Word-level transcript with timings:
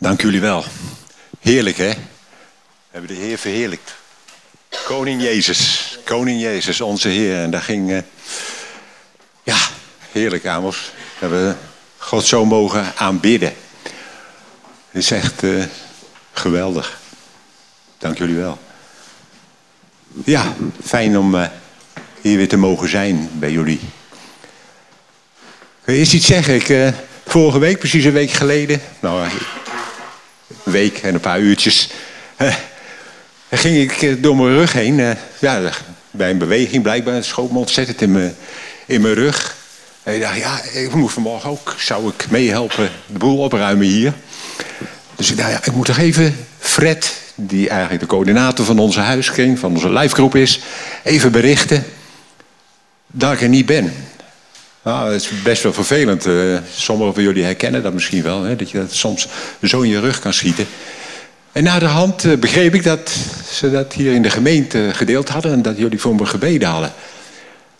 Dank 0.00 0.20
jullie 0.20 0.40
wel. 0.40 0.64
Heerlijk, 1.40 1.76
hè? 1.76 1.88
We 1.88 1.96
hebben 2.90 3.16
de 3.16 3.22
Heer 3.22 3.38
verheerlijkt. 3.38 3.94
Koning 4.84 5.22
Jezus. 5.22 5.98
Koning 6.04 6.40
Jezus, 6.40 6.80
onze 6.80 7.08
Heer. 7.08 7.42
En 7.42 7.50
daar 7.50 7.62
ging... 7.62 7.90
Uh, 7.90 7.98
ja, 9.42 9.56
heerlijk, 10.12 10.46
Amos. 10.46 10.92
We 10.94 11.18
hebben 11.18 11.58
God 11.96 12.24
zo 12.24 12.44
mogen 12.44 12.92
aanbidden. 12.96 13.54
Het 14.90 15.02
is 15.02 15.10
echt 15.10 15.42
uh, 15.42 15.64
geweldig. 16.32 17.00
Dank 17.98 18.18
jullie 18.18 18.36
wel. 18.36 18.58
Ja, 20.24 20.54
fijn 20.84 21.18
om 21.18 21.34
uh, 21.34 21.46
hier 22.20 22.36
weer 22.36 22.48
te 22.48 22.56
mogen 22.56 22.88
zijn 22.88 23.30
bij 23.32 23.50
jullie. 23.50 23.80
Ik 25.80 25.84
wil 25.84 25.96
eerst 25.96 26.12
iets 26.12 26.26
zeggen. 26.26 26.54
Ik, 26.54 26.94
vorige 27.26 27.58
week, 27.58 27.78
precies 27.78 28.04
een 28.04 28.12
week 28.12 28.30
geleden... 28.30 28.80
Nou, 29.00 29.28
week 30.62 30.98
en 30.98 31.14
een 31.14 31.20
paar 31.20 31.40
uurtjes. 31.40 31.90
Uh, 32.38 32.54
ging 33.50 33.76
ik 33.76 34.02
eh, 34.02 34.14
door 34.18 34.36
mijn 34.36 34.54
rug 34.54 34.72
heen. 34.72 34.98
Uh, 34.98 35.10
ja, 35.38 35.70
bij 36.10 36.30
een 36.30 36.38
beweging 36.38 36.82
blijkbaar 36.82 37.24
schoot 37.24 37.50
me 37.50 37.58
ontzettend 37.58 38.02
in 38.02 38.12
mijn, 38.12 38.34
in 38.86 39.00
mijn 39.00 39.14
rug. 39.14 39.56
En 40.02 40.14
ik 40.14 40.20
dacht, 40.20 40.36
ja, 40.36 40.62
ik 40.72 40.94
moet 40.94 41.12
vanmorgen 41.12 41.50
ook, 41.50 41.74
zou 41.78 42.08
ik 42.08 42.30
meehelpen 42.30 42.90
de 43.06 43.18
boel 43.18 43.38
opruimen 43.38 43.86
hier. 43.86 44.12
Dus 45.16 45.30
ik 45.30 45.36
dacht, 45.36 45.50
ja, 45.50 45.60
ik 45.64 45.72
moet 45.72 45.86
toch 45.86 45.98
even 45.98 46.36
Fred, 46.58 47.12
die 47.34 47.68
eigenlijk 47.68 48.00
de 48.00 48.06
coördinator 48.06 48.64
van 48.64 48.78
onze 48.78 49.00
huiskring, 49.00 49.58
van 49.58 49.72
onze 49.74 49.90
lijfgroep 49.90 50.34
is, 50.34 50.60
even 51.04 51.32
berichten 51.32 51.84
dat 53.06 53.32
ik 53.32 53.40
er 53.40 53.48
niet 53.48 53.66
ben. 53.66 53.92
Nou, 54.82 55.12
het 55.12 55.22
is 55.22 55.42
best 55.42 55.62
wel 55.62 55.72
vervelend. 55.72 56.26
Uh, 56.26 56.58
sommigen 56.74 57.14
van 57.14 57.22
jullie 57.22 57.44
herkennen 57.44 57.82
dat 57.82 57.92
misschien 57.92 58.22
wel. 58.22 58.42
Hè, 58.42 58.56
dat 58.56 58.70
je 58.70 58.78
dat 58.78 58.92
soms 58.92 59.28
zo 59.62 59.80
in 59.80 59.90
je 59.90 60.00
rug 60.00 60.18
kan 60.18 60.32
schieten. 60.32 60.66
En 61.52 61.62
na 61.62 61.78
de 61.78 61.86
hand 61.86 62.24
uh, 62.24 62.36
begreep 62.36 62.74
ik 62.74 62.82
dat 62.82 63.10
ze 63.50 63.70
dat 63.70 63.92
hier 63.92 64.12
in 64.12 64.22
de 64.22 64.30
gemeente 64.30 64.90
gedeeld 64.92 65.28
hadden... 65.28 65.52
en 65.52 65.62
dat 65.62 65.78
jullie 65.78 66.00
voor 66.00 66.14
me 66.14 66.26
gebeden 66.26 66.68
hadden. 66.68 66.92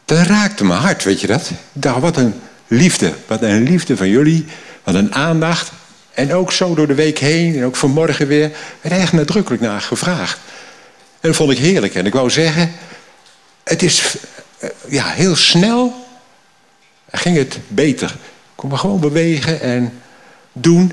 Dat 0.05 0.27
raakte 0.27 0.65
mijn 0.65 0.81
hart, 0.81 1.05
weet 1.05 1.21
je 1.21 1.27
dat? 1.27 1.51
Ik 1.73 1.85
wat 1.85 2.17
een 2.17 2.35
liefde. 2.67 3.13
Wat 3.27 3.43
een 3.43 3.63
liefde 3.63 3.97
van 3.97 4.09
jullie. 4.09 4.47
Wat 4.85 4.95
een 4.95 5.15
aandacht. 5.15 5.71
En 6.15 6.35
ook 6.35 6.53
zo 6.53 6.75
door 6.75 6.87
de 6.87 6.95
week 6.95 7.19
heen 7.19 7.57
en 7.57 7.65
ook 7.65 7.77
vanmorgen 7.77 8.27
weer... 8.27 8.51
werd 8.81 9.01
echt 9.01 9.13
nadrukkelijk 9.13 9.63
naar 9.63 9.81
gevraagd. 9.81 10.39
En 11.21 11.29
dat 11.29 11.37
vond 11.37 11.51
ik 11.51 11.59
heerlijk. 11.59 11.95
En 11.95 12.07
ik 12.07 12.13
wou 12.13 12.31
zeggen... 12.31 12.73
Het 13.65 13.83
is 13.83 14.17
uh, 14.63 14.71
ja, 14.89 15.07
heel 15.07 15.37
snel 15.37 16.09
ging 17.13 17.37
het 17.37 17.59
beter. 17.69 18.17
Kon 18.55 18.69
maar 18.69 18.79
gewoon 18.79 19.01
bewegen 19.01 19.61
en 19.61 19.93
doen. 20.53 20.93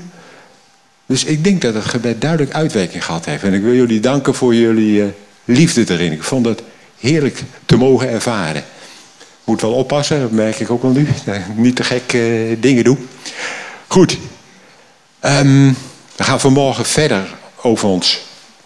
Dus 1.06 1.24
ik 1.24 1.44
denk 1.44 1.62
dat 1.62 1.74
het 1.74 1.84
gebed 1.84 2.20
duidelijk 2.20 2.52
uitwerking 2.52 3.04
gehad 3.04 3.24
heeft. 3.24 3.42
En 3.42 3.54
ik 3.54 3.62
wil 3.62 3.74
jullie 3.74 4.00
danken 4.00 4.34
voor 4.34 4.54
jullie 4.54 5.00
uh, 5.00 5.06
liefde 5.44 5.84
erin. 5.88 6.12
Ik 6.12 6.22
vond 6.22 6.46
het 6.46 6.62
heerlijk 6.98 7.42
te 7.66 7.76
mogen 7.76 8.08
ervaren. 8.08 8.64
Moet 9.44 9.60
wel 9.60 9.72
oppassen, 9.72 10.20
dat 10.20 10.30
merk 10.30 10.60
ik 10.60 10.70
ook 10.70 10.82
wel 10.82 10.90
nu. 10.90 11.08
Niet 11.56 11.76
te 11.76 11.84
gek 11.84 12.12
uh, 12.12 12.56
dingen 12.60 12.84
doe. 12.84 12.96
Goed. 13.86 14.18
Um, 15.24 15.76
we 16.16 16.24
gaan 16.24 16.40
vanmorgen 16.40 16.84
verder 16.84 17.26
over 17.62 17.88
ons 17.88 18.20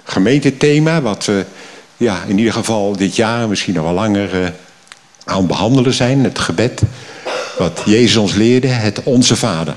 gemeentethema. 0.05 1.01
Wat 1.01 1.25
we 1.25 1.45
ja, 1.97 2.23
in 2.27 2.39
ieder 2.39 2.53
geval 2.53 2.97
dit 2.97 3.17
jaar, 3.17 3.49
misschien 3.49 3.75
nog 3.75 3.85
wel 3.85 3.93
langer, 3.93 4.43
uh, 4.43 4.49
aan 5.25 5.39
het 5.39 5.47
behandelen 5.47 5.95
zijn. 5.95 6.25
Het 6.25 6.39
gebed 6.39 6.83
wat 7.59 7.83
Jezus 7.85 8.17
ons 8.17 8.35
leerde, 8.35 8.67
het 8.67 9.03
Onze 9.03 9.37
Vader. 9.37 9.75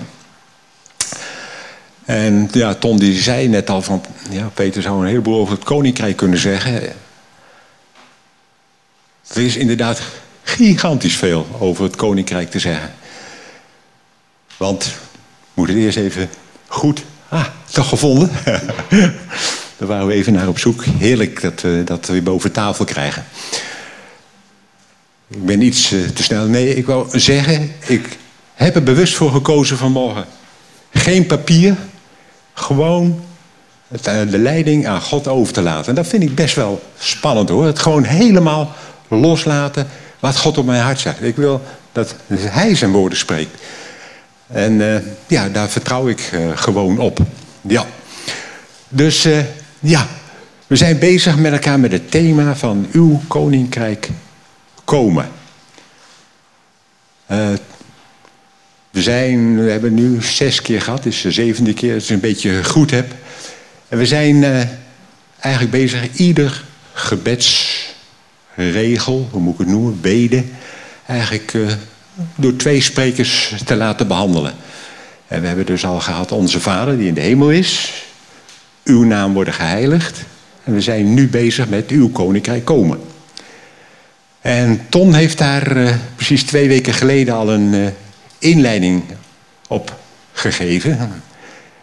En 2.05 2.49
ja, 2.51 2.73
Ton 2.73 2.97
die 2.97 3.21
zei 3.21 3.47
net 3.47 3.69
al 3.69 3.81
van, 3.81 4.05
ja, 4.29 4.51
Peter 4.53 4.81
zou 4.81 5.01
een 5.01 5.07
heleboel 5.07 5.39
over 5.39 5.55
het 5.55 5.63
koninkrijk 5.63 6.15
kunnen 6.15 6.39
zeggen. 6.39 6.81
Er 9.33 9.41
is 9.41 9.55
inderdaad 9.55 10.01
gigantisch 10.43 11.15
veel 11.15 11.47
over 11.59 11.83
het 11.83 11.95
koninkrijk 11.95 12.51
te 12.51 12.59
zeggen. 12.59 12.93
Want, 14.57 14.83
we 14.83 14.91
moeten 15.53 15.75
eerst 15.75 15.97
even 15.97 16.29
goed, 16.67 17.03
ah, 17.29 17.45
toch 17.71 17.89
gevonden. 17.89 18.29
Daar 19.77 19.87
waren 19.87 20.07
we 20.07 20.13
even 20.13 20.33
naar 20.33 20.47
op 20.47 20.59
zoek. 20.59 20.83
Heerlijk 20.85 21.41
dat 21.41 21.61
we 21.61 21.81
dat 21.85 22.07
weer 22.07 22.23
boven 22.23 22.51
tafel 22.51 22.85
krijgen. 22.85 23.25
Ik 25.35 25.45
ben 25.45 25.61
iets 25.61 25.91
uh, 25.91 26.07
te 26.07 26.23
snel. 26.23 26.45
Nee, 26.45 26.75
ik 26.75 26.85
wou 26.85 27.19
zeggen, 27.19 27.71
ik 27.87 28.17
heb 28.53 28.75
er 28.75 28.83
bewust 28.83 29.15
voor 29.15 29.31
gekozen 29.31 29.77
vanmorgen. 29.77 30.25
Geen 30.91 31.25
papier, 31.25 31.75
gewoon 32.53 33.21
het, 33.87 34.07
uh, 34.07 34.13
de 34.29 34.37
leiding 34.37 34.87
aan 34.87 35.01
God 35.01 35.27
over 35.27 35.53
te 35.53 35.61
laten. 35.61 35.89
En 35.89 35.95
dat 35.95 36.07
vind 36.07 36.23
ik 36.23 36.35
best 36.35 36.55
wel 36.55 36.81
spannend 36.97 37.49
hoor. 37.49 37.65
Het 37.65 37.79
gewoon 37.79 38.03
helemaal 38.03 38.75
loslaten 39.07 39.87
wat 40.19 40.37
God 40.37 40.57
op 40.57 40.65
mijn 40.65 40.81
hart 40.81 40.99
zegt. 40.99 41.23
Ik 41.23 41.35
wil 41.35 41.61
dat 41.91 42.15
Hij 42.33 42.75
zijn 42.75 42.91
woorden 42.91 43.17
spreekt. 43.17 43.61
En 44.47 44.73
uh, 44.73 44.95
ja, 45.27 45.49
daar 45.49 45.69
vertrouw 45.69 46.07
ik 46.07 46.31
gewoon 46.55 46.99
op. 46.99 47.19
Ja. 47.61 47.85
Dus 48.89 49.27
ja, 49.79 50.07
we 50.67 50.75
zijn 50.75 50.99
bezig 50.99 51.37
met 51.37 51.51
elkaar 51.51 51.79
met 51.79 51.91
het 51.91 52.11
thema 52.11 52.55
van 52.55 52.87
uw 52.91 53.21
koninkrijk 53.27 54.09
komen. 54.85 55.29
Uh, 57.31 57.49
we, 58.91 59.01
zijn, 59.01 59.63
we 59.63 59.71
hebben 59.71 59.93
nu 59.93 60.21
zes 60.21 60.61
keer 60.61 60.81
gehad, 60.81 61.03
dit 61.03 61.13
is 61.13 61.21
de 61.21 61.31
zevende 61.31 61.73
keer 61.73 61.93
dat 61.93 62.03
ik 62.03 62.09
een 62.09 62.19
beetje 62.19 62.63
goed 62.63 62.91
heb. 62.91 63.13
En 63.89 63.97
we 63.97 64.05
zijn 64.05 64.35
uh, 64.35 64.61
eigenlijk 65.39 65.73
bezig 65.73 66.13
ieder 66.13 66.63
gebedsregel, 66.93 69.27
hoe 69.31 69.41
moet 69.41 69.53
ik 69.53 69.59
het 69.59 69.67
noemen, 69.67 70.01
beden, 70.01 70.51
eigenlijk 71.05 71.53
uh, 71.53 71.71
door 72.35 72.55
twee 72.55 72.81
sprekers 72.81 73.53
te 73.65 73.75
laten 73.75 74.07
behandelen. 74.07 74.53
En 75.27 75.41
we 75.41 75.47
hebben 75.47 75.65
dus 75.65 75.85
al 75.85 75.99
gehad 75.99 76.31
onze 76.31 76.59
Vader 76.59 76.97
die 76.97 77.07
in 77.07 77.13
de 77.13 77.21
hemel 77.21 77.51
is. 77.51 78.03
Uw 78.83 79.03
naam 79.03 79.33
worden 79.33 79.53
geheiligd. 79.53 80.23
En 80.63 80.73
we 80.73 80.81
zijn 80.81 81.13
nu 81.13 81.29
bezig 81.29 81.69
met 81.69 81.89
uw 81.89 82.09
koninkrijk 82.09 82.65
komen. 82.65 82.99
En 84.45 84.85
Ton 84.89 85.13
heeft 85.13 85.37
daar 85.37 85.77
uh, 85.77 85.95
precies 86.15 86.43
twee 86.43 86.67
weken 86.67 86.93
geleden 86.93 87.33
al 87.33 87.49
een 87.49 87.73
uh, 87.73 87.87
inleiding 88.39 89.03
op 89.67 89.95
gegeven. 90.33 91.23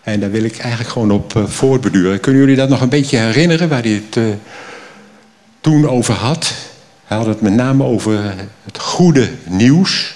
En 0.03 0.21
daar 0.21 0.31
wil 0.31 0.45
ik 0.45 0.59
eigenlijk 0.59 0.91
gewoon 0.91 1.11
op 1.11 1.35
uh, 1.35 1.47
voortbeduren. 1.47 2.21
Kunnen 2.21 2.41
jullie 2.41 2.57
dat 2.57 2.69
nog 2.69 2.81
een 2.81 2.89
beetje 2.89 3.19
herinneren 3.19 3.69
waar 3.69 3.83
hij 3.83 4.03
het 4.11 4.39
toen 5.61 5.89
over 5.89 6.15
had? 6.15 6.55
Hij 7.05 7.17
had 7.17 7.27
het 7.27 7.41
met 7.41 7.53
name 7.53 7.85
over 7.85 8.35
het 8.65 8.79
goede 8.79 9.31
nieuws. 9.45 10.15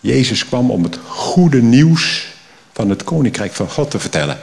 Jezus 0.00 0.44
kwam 0.44 0.70
om 0.70 0.82
het 0.82 0.98
goede 1.06 1.62
nieuws 1.62 2.26
van 2.72 2.90
het 2.90 3.04
koninkrijk 3.04 3.52
van 3.52 3.70
God 3.70 3.90
te 3.90 3.98
vertellen. 3.98 4.38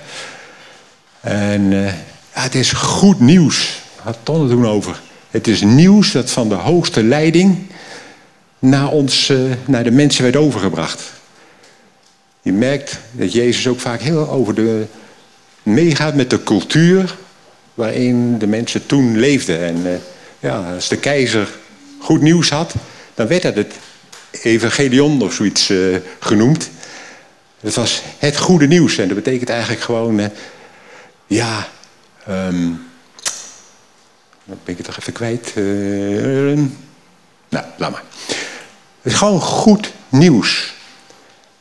En 1.21 1.93
het 2.29 2.55
is 2.55 2.71
goed 2.71 3.19
nieuws. 3.19 3.81
Had 3.95 4.17
Ton 4.23 4.41
het 4.41 4.49
toen 4.49 4.67
over. 4.67 5.01
Het 5.35 5.47
is 5.47 5.61
nieuws 5.61 6.11
dat 6.11 6.31
van 6.31 6.49
de 6.49 6.55
hoogste 6.55 7.03
leiding 7.03 7.57
naar, 8.59 8.89
ons, 8.89 9.29
uh, 9.29 9.51
naar 9.65 9.83
de 9.83 9.91
mensen 9.91 10.23
werd 10.23 10.35
overgebracht. 10.35 11.11
Je 12.41 12.51
merkt 12.51 12.99
dat 13.11 13.33
Jezus 13.33 13.67
ook 13.67 13.79
vaak 13.79 14.01
heel 14.01 14.29
over 14.29 14.55
de, 14.55 14.85
meegaat 15.63 16.15
met 16.15 16.29
de 16.29 16.43
cultuur 16.43 17.15
waarin 17.73 18.37
de 18.37 18.47
mensen 18.47 18.85
toen 18.85 19.17
leefden. 19.17 19.59
En 19.59 19.77
uh, 19.77 19.91
ja, 20.39 20.73
als 20.73 20.87
de 20.87 20.97
keizer 20.97 21.49
goed 21.99 22.21
nieuws 22.21 22.49
had, 22.49 22.73
dan 23.13 23.27
werd 23.27 23.41
dat 23.41 23.55
het 23.55 23.73
evangelion 24.31 25.21
of 25.21 25.33
zoiets 25.33 25.69
uh, 25.69 25.97
genoemd. 26.19 26.69
Het 27.59 27.75
was 27.75 28.01
het 28.17 28.37
goede 28.37 28.67
nieuws 28.67 28.97
en 28.97 29.07
dat 29.07 29.15
betekent 29.15 29.49
eigenlijk 29.49 29.81
gewoon, 29.81 30.29
ja, 31.27 31.67
dan 32.25 32.79
ben 34.45 34.57
ik 34.65 34.77
het 34.77 34.85
toch 34.85 34.97
even 34.97 35.13
kwijt. 35.13 35.53
Uh, 35.55 36.59
nou, 37.49 37.65
laat 37.77 37.91
maar. 37.91 38.03
Het 39.01 39.13
is 39.13 39.13
gewoon 39.13 39.41
goed 39.41 39.91
nieuws. 40.09 40.73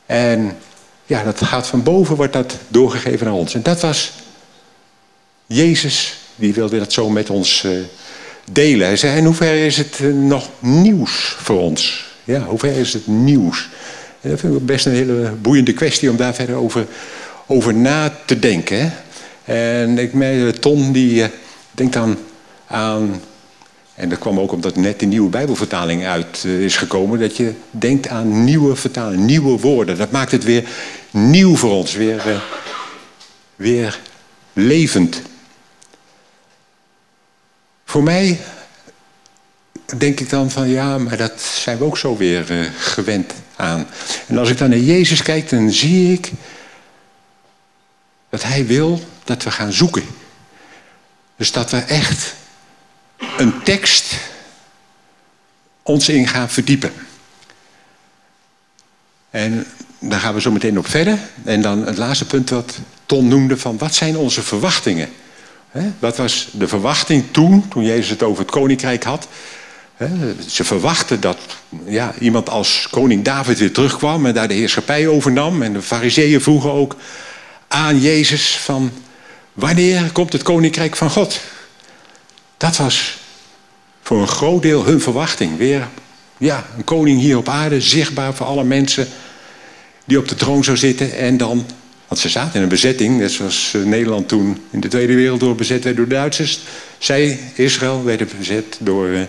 En 0.05 0.57
ja, 1.05 1.23
dat 1.23 1.43
gaat 1.43 1.67
van 1.67 1.83
boven, 1.83 2.15
wordt 2.15 2.33
dat 2.33 2.57
doorgegeven 2.67 3.25
naar 3.25 3.35
ons. 3.35 3.53
En 3.53 3.63
dat 3.63 3.81
was 3.81 4.11
Jezus, 5.45 6.17
die 6.35 6.53
wilde 6.53 6.79
dat 6.79 6.93
zo 6.93 7.09
met 7.09 7.29
ons 7.29 7.63
uh, 7.63 7.71
delen. 8.51 8.87
Hij 8.87 8.97
zei, 8.97 9.17
in 9.17 9.25
hoeverre 9.25 9.65
is 9.65 9.77
het 9.77 9.99
uh, 9.99 10.13
nog 10.13 10.49
nieuws 10.59 11.35
voor 11.37 11.59
ons? 11.59 12.05
Ja, 12.23 12.39
hoe 12.39 12.59
ver 12.59 12.75
is 12.75 12.93
het 12.93 13.07
nieuws? 13.07 13.69
En 14.21 14.29
dat 14.29 14.39
vind 14.39 14.55
ik 14.55 14.65
best 14.65 14.85
een 14.85 14.91
hele 14.91 15.31
boeiende 15.41 15.73
kwestie 15.73 16.09
om 16.09 16.17
daar 16.17 16.33
verder 16.33 16.55
over, 16.55 16.87
over 17.45 17.73
na 17.73 18.17
te 18.25 18.39
denken. 18.39 18.93
En 19.43 19.97
ik 19.97 20.13
merk, 20.13 20.55
Ton 20.55 20.91
die 20.91 21.21
uh, 21.21 21.25
denkt 21.71 21.95
aan 21.95 22.17
aan. 22.67 23.21
En 23.95 24.09
dat 24.09 24.19
kwam 24.19 24.39
ook 24.39 24.51
omdat 24.51 24.75
net 24.75 24.99
de 24.99 25.05
nieuwe 25.05 25.29
Bijbelvertaling 25.29 26.05
uit 26.05 26.43
uh, 26.45 26.63
is 26.63 26.77
gekomen. 26.77 27.19
Dat 27.19 27.37
je 27.37 27.53
denkt 27.69 28.07
aan 28.07 28.43
nieuwe 28.43 28.75
vertalingen, 28.75 29.25
nieuwe 29.25 29.59
woorden. 29.59 29.97
Dat 29.97 30.11
maakt 30.11 30.31
het 30.31 30.43
weer 30.43 30.69
nieuw 31.11 31.55
voor 31.55 31.71
ons. 31.71 31.93
Weer, 31.93 32.27
uh, 32.27 32.41
weer 33.55 33.99
levend. 34.53 35.21
Voor 37.85 38.03
mij 38.03 38.39
denk 39.97 40.19
ik 40.19 40.29
dan 40.29 40.51
van 40.51 40.69
ja, 40.69 40.97
maar 40.97 41.17
dat 41.17 41.41
zijn 41.41 41.77
we 41.77 41.83
ook 41.83 41.97
zo 41.97 42.17
weer 42.17 42.51
uh, 42.51 42.67
gewend 42.77 43.33
aan. 43.55 43.87
En 44.27 44.37
als 44.37 44.49
ik 44.49 44.57
dan 44.57 44.69
naar 44.69 44.79
Jezus 44.79 45.21
kijk, 45.21 45.49
dan 45.49 45.71
zie 45.71 46.13
ik 46.13 46.31
dat 48.29 48.43
Hij 48.43 48.65
wil 48.65 48.99
dat 49.23 49.43
we 49.43 49.51
gaan 49.51 49.73
zoeken. 49.73 50.03
Dus 51.35 51.51
dat 51.51 51.71
we 51.71 51.77
echt 51.77 52.35
een 53.37 53.63
tekst 53.63 54.15
ons 55.83 56.09
in 56.09 56.27
gaan 56.27 56.49
verdiepen. 56.49 56.91
En 59.29 59.65
daar 59.99 60.19
gaan 60.19 60.33
we 60.33 60.41
zo 60.41 60.51
meteen 60.51 60.77
op 60.77 60.87
verder. 60.87 61.19
En 61.43 61.61
dan 61.61 61.85
het 61.85 61.97
laatste 61.97 62.25
punt 62.25 62.49
wat 62.49 62.79
Ton 63.05 63.27
noemde 63.27 63.57
van 63.57 63.77
wat 63.77 63.95
zijn 63.95 64.17
onze 64.17 64.41
verwachtingen? 64.41 65.09
Wat 65.99 66.17
was 66.17 66.47
de 66.51 66.67
verwachting 66.67 67.23
toen, 67.31 67.67
toen 67.67 67.83
Jezus 67.83 68.09
het 68.09 68.23
over 68.23 68.41
het 68.41 68.51
koninkrijk 68.51 69.03
had? 69.03 69.27
Ze 70.47 70.63
verwachten 70.63 71.21
dat 71.21 71.37
ja, 71.85 72.13
iemand 72.19 72.49
als 72.49 72.87
koning 72.91 73.23
David 73.23 73.59
weer 73.59 73.71
terugkwam 73.71 74.25
en 74.25 74.33
daar 74.33 74.47
de 74.47 74.53
heerschappij 74.53 75.07
overnam. 75.07 75.61
En 75.61 75.73
de 75.73 75.81
fariseeën 75.81 76.41
vroegen 76.41 76.71
ook 76.71 76.95
aan 77.67 77.99
Jezus 77.99 78.57
van 78.57 78.91
wanneer 79.53 80.11
komt 80.11 80.33
het 80.33 80.43
koninkrijk 80.43 80.95
van 80.95 81.09
God? 81.09 81.39
Dat 82.65 82.77
was 82.77 83.17
voor 84.01 84.21
een 84.21 84.27
groot 84.27 84.61
deel 84.61 84.85
hun 84.85 85.01
verwachting. 85.01 85.57
Weer 85.57 85.87
ja, 86.37 86.65
een 86.77 86.83
koning 86.83 87.19
hier 87.19 87.37
op 87.37 87.49
aarde, 87.49 87.81
zichtbaar 87.81 88.33
voor 88.33 88.45
alle 88.45 88.63
mensen 88.63 89.07
die 90.05 90.17
op 90.17 90.27
de 90.27 90.35
troon 90.35 90.63
zou 90.63 90.77
zitten 90.77 91.17
en 91.17 91.37
dan 91.37 91.65
want 92.07 92.21
ze 92.21 92.29
zaten 92.29 92.55
in 92.55 92.61
een 92.61 92.69
bezetting, 92.69 93.17
net 93.17 93.31
zoals 93.31 93.73
eh, 93.75 93.81
Nederland 93.81 94.27
toen 94.27 94.61
in 94.69 94.79
de 94.79 94.87
Tweede 94.87 95.15
Wereldoorlog 95.15 95.57
bezet 95.57 95.83
werd 95.83 95.95
door 95.95 96.07
de 96.07 96.15
Duitsers. 96.15 96.59
Zij, 96.97 97.39
Israël, 97.53 98.03
werden 98.03 98.29
bezet 98.37 98.77
door 98.79 99.09
eh, 99.09 99.21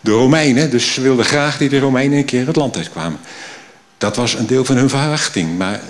de 0.00 0.10
Romeinen. 0.10 0.70
Dus 0.70 0.94
ze 0.94 1.00
wilden 1.00 1.24
graag 1.24 1.58
dat 1.58 1.70
de 1.70 1.78
Romeinen 1.78 2.18
een 2.18 2.24
keer 2.24 2.46
het 2.46 2.56
land 2.56 2.76
uitkwamen. 2.76 3.18
Dat 3.98 4.16
was 4.16 4.34
een 4.34 4.46
deel 4.46 4.64
van 4.64 4.76
hun 4.76 4.88
verwachting. 4.88 5.58
Maar 5.58 5.80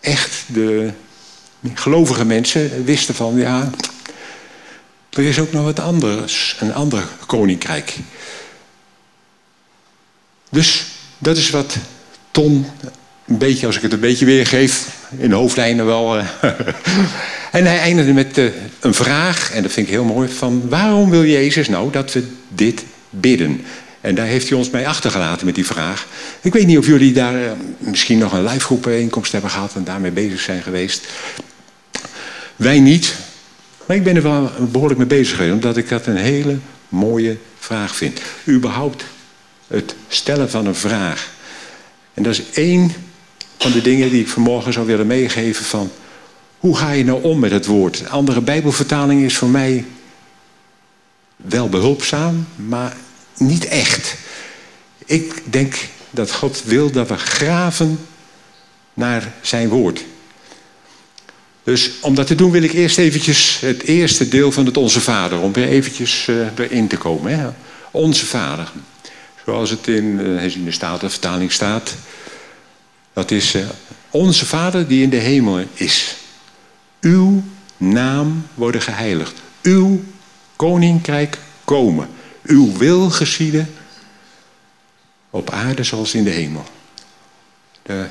echt, 0.00 0.42
de 0.46 0.90
gelovige 1.74 2.24
mensen 2.24 2.84
wisten 2.84 3.14
van, 3.14 3.36
ja, 3.36 3.70
er 5.16 5.24
is 5.24 5.38
ook 5.38 5.52
nog 5.52 5.64
wat 5.64 5.80
anders, 5.80 6.56
een 6.60 6.74
ander 6.74 7.02
koninkrijk. 7.26 7.96
Dus 10.50 10.86
dat 11.18 11.36
is 11.36 11.50
wat 11.50 11.76
Ton, 12.30 12.66
een 13.26 13.38
beetje, 13.38 13.66
als 13.66 13.76
ik 13.76 13.82
het 13.82 13.92
een 13.92 14.00
beetje 14.00 14.24
weergeef, 14.24 14.88
in 15.16 15.32
hoofdlijnen 15.32 15.86
wel. 15.86 16.18
Eh, 16.18 16.26
en 17.58 17.64
hij 17.64 17.78
eindigde 17.78 18.12
met 18.12 18.38
uh, 18.38 18.50
een 18.80 18.94
vraag, 18.94 19.52
en 19.52 19.62
dat 19.62 19.72
vind 19.72 19.86
ik 19.86 19.92
heel 19.92 20.04
mooi, 20.04 20.28
van 20.28 20.68
waarom 20.68 21.10
wil 21.10 21.24
Jezus 21.24 21.68
nou 21.68 21.92
dat 21.92 22.12
we 22.12 22.26
dit 22.48 22.84
bidden? 23.10 23.64
En 24.00 24.14
daar 24.14 24.26
heeft 24.26 24.48
hij 24.48 24.58
ons 24.58 24.70
mee 24.70 24.88
achtergelaten 24.88 25.46
met 25.46 25.54
die 25.54 25.66
vraag. 25.66 26.06
Ik 26.40 26.52
weet 26.52 26.66
niet 26.66 26.78
of 26.78 26.86
jullie 26.86 27.12
daar 27.12 27.34
uh, 27.34 27.50
misschien 27.78 28.18
nog 28.18 28.32
een 28.32 28.44
live 28.44 28.74
bijeenkomst 28.74 29.32
hebben 29.32 29.50
gehad 29.50 29.74
en 29.74 29.84
daarmee 29.84 30.10
bezig 30.10 30.40
zijn 30.40 30.62
geweest. 30.62 31.06
Wij 32.56 32.80
niet, 32.80 33.14
maar 33.86 33.96
ik 33.96 34.04
ben 34.04 34.16
er 34.16 34.22
wel 34.22 34.50
behoorlijk 34.70 34.98
mee 34.98 35.08
bezig 35.08 35.36
geweest, 35.36 35.54
omdat 35.54 35.76
ik 35.76 35.88
dat 35.88 36.06
een 36.06 36.16
hele 36.16 36.58
mooie 36.88 37.36
vraag 37.58 37.96
vind. 37.96 38.20
Überhaupt 38.48 39.04
het 39.66 39.94
stellen 40.08 40.50
van 40.50 40.66
een 40.66 40.74
vraag. 40.74 41.32
En 42.14 42.22
dat 42.22 42.32
is 42.32 42.50
één 42.50 42.92
van 43.58 43.72
de 43.72 43.82
dingen 43.82 44.10
die 44.10 44.20
ik 44.20 44.28
vanmorgen 44.28 44.72
zou 44.72 44.86
willen 44.86 45.06
meegeven 45.06 45.64
van... 45.64 45.90
hoe 46.58 46.76
ga 46.76 46.90
je 46.90 47.04
nou 47.04 47.22
om 47.22 47.38
met 47.38 47.50
het 47.50 47.66
woord? 47.66 48.08
Andere 48.08 48.40
bijbelvertaling 48.40 49.22
is 49.22 49.36
voor 49.36 49.48
mij 49.48 49.84
wel 51.36 51.68
behulpzaam, 51.68 52.46
maar 52.56 52.96
niet 53.36 53.64
echt. 53.64 54.16
Ik 55.04 55.42
denk 55.44 55.74
dat 56.10 56.32
God 56.32 56.62
wil 56.64 56.90
dat 56.90 57.08
we 57.08 57.16
graven 57.16 57.98
naar 58.94 59.32
zijn 59.40 59.68
woord. 59.68 60.04
Dus 61.64 61.90
om 62.00 62.14
dat 62.14 62.26
te 62.26 62.34
doen 62.34 62.50
wil 62.50 62.62
ik 62.62 62.72
eerst 62.72 62.98
eventjes 62.98 63.60
het 63.60 63.82
eerste 63.82 64.28
deel 64.28 64.52
van 64.52 64.66
het 64.66 64.76
Onze 64.76 65.00
Vader... 65.00 65.40
om 65.40 65.52
weer 65.52 65.68
eventjes 65.68 66.26
uh, 66.26 66.46
erin 66.58 66.88
te 66.88 66.96
komen. 66.96 67.38
Hè? 67.38 67.48
Onze 67.90 68.26
Vader. 68.26 68.72
Zoals 69.44 69.70
het 69.70 69.86
in, 69.86 70.20
in 70.38 70.64
de 70.64 70.72
Statenvertaling 70.72 71.52
staat... 71.52 71.94
Dat 73.14 73.30
is 73.30 73.54
uh, 73.54 73.66
onze 74.10 74.46
Vader 74.46 74.88
die 74.88 75.02
in 75.02 75.10
de 75.10 75.16
hemel 75.16 75.64
is. 75.74 76.16
Uw 77.00 77.42
naam 77.76 78.46
worden 78.54 78.82
geheiligd. 78.82 79.34
Uw 79.62 80.04
koninkrijk 80.56 81.38
komen. 81.64 82.08
Uw 82.42 82.76
wil 82.76 83.10
geschieden 83.10 83.74
op 85.30 85.50
aarde 85.50 85.82
zoals 85.82 86.14
in 86.14 86.24
de 86.24 86.30
hemel. 86.30 86.64
De, 87.82 88.06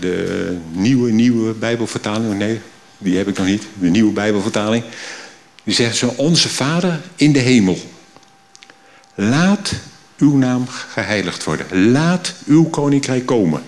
de 0.00 0.58
nieuwe, 0.72 1.10
nieuwe 1.10 1.52
Bijbelvertaling, 1.52 2.34
nee, 2.34 2.60
die 2.98 3.16
heb 3.16 3.28
ik 3.28 3.38
nog 3.38 3.46
niet. 3.46 3.62
De 3.80 3.88
nieuwe 3.88 4.12
Bijbelvertaling. 4.12 4.84
Die 5.64 5.74
zegt 5.74 5.96
zo, 5.96 6.14
onze 6.16 6.48
Vader 6.48 7.00
in 7.16 7.32
de 7.32 7.38
hemel. 7.38 7.78
Laat 9.14 9.72
uw 10.18 10.36
naam 10.36 10.68
geheiligd 10.68 11.44
worden. 11.44 11.90
Laat 11.90 12.34
uw 12.46 12.64
koninkrijk 12.64 13.26
komen. 13.26 13.62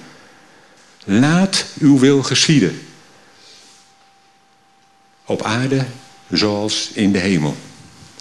Laat 1.04 1.64
uw 1.78 1.98
wil 1.98 2.22
geschieden. 2.22 2.81
Op 5.25 5.42
aarde 5.42 5.84
zoals 6.31 6.90
in 6.92 7.12
de 7.12 7.19
hemel. 7.19 7.56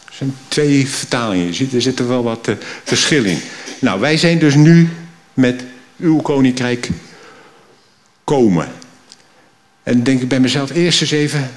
Er 0.06 0.13
zijn 0.13 0.36
twee 0.48 0.88
vertalingen. 0.88 1.48
Er 1.74 1.81
zit 1.81 2.00
er 2.00 2.07
wel 2.07 2.24
wat 2.24 2.48
uh, 2.48 2.56
verschil 2.83 3.25
in. 3.25 3.39
Nou, 3.80 4.00
wij 4.00 4.18
zijn 4.18 4.39
dus 4.39 4.56
nu 4.56 4.89
met 5.33 5.63
uw 5.98 6.18
koninkrijk 6.18 6.89
komen. 8.30 8.68
En 9.84 10.04
denk 10.04 10.22
ik 10.22 10.28
bij 10.28 10.40
mezelf 10.40 10.70
eerst 10.70 11.02
eens 11.02 11.12
even, 11.12 11.52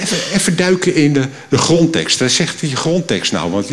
even, 0.00 0.16
even 0.32 0.56
duiken 0.56 0.94
in 0.94 1.12
de, 1.12 1.28
de 1.48 1.58
grondtekst. 1.58 2.18
Wat 2.18 2.30
zegt 2.30 2.60
die 2.60 2.76
grondtekst 2.76 3.32
nou? 3.32 3.50
Want 3.50 3.70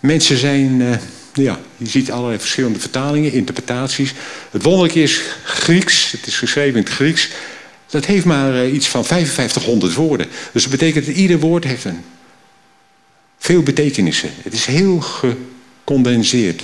mensen 0.00 0.36
zijn... 0.36 0.80
Uh, 0.80 0.94
ja, 1.32 1.58
je 1.76 1.86
ziet 1.86 2.10
allerlei 2.10 2.38
verschillende 2.38 2.78
vertalingen, 2.78 3.32
interpretaties. 3.32 4.12
Het 4.50 4.62
wonderlijke 4.62 5.02
is 5.02 5.20
Grieks, 5.44 6.12
het 6.12 6.26
is 6.26 6.38
geschreven 6.38 6.78
in 6.78 6.84
het 6.84 6.92
Grieks. 6.92 7.30
Dat 7.86 8.04
heeft 8.04 8.24
maar 8.24 8.54
eh, 8.54 8.74
iets 8.74 8.88
van 8.88 9.04
5500 9.04 9.94
woorden. 9.94 10.26
Dus 10.52 10.62
dat 10.62 10.70
betekent 10.70 11.06
dat 11.06 11.14
ieder 11.14 11.38
woord 11.38 11.64
heeft 11.64 11.84
een 11.84 12.04
veel 13.38 13.62
betekenissen. 13.62 14.30
Het 14.42 14.52
is 14.52 14.64
heel 14.64 15.00
gecondenseerd. 15.00 16.62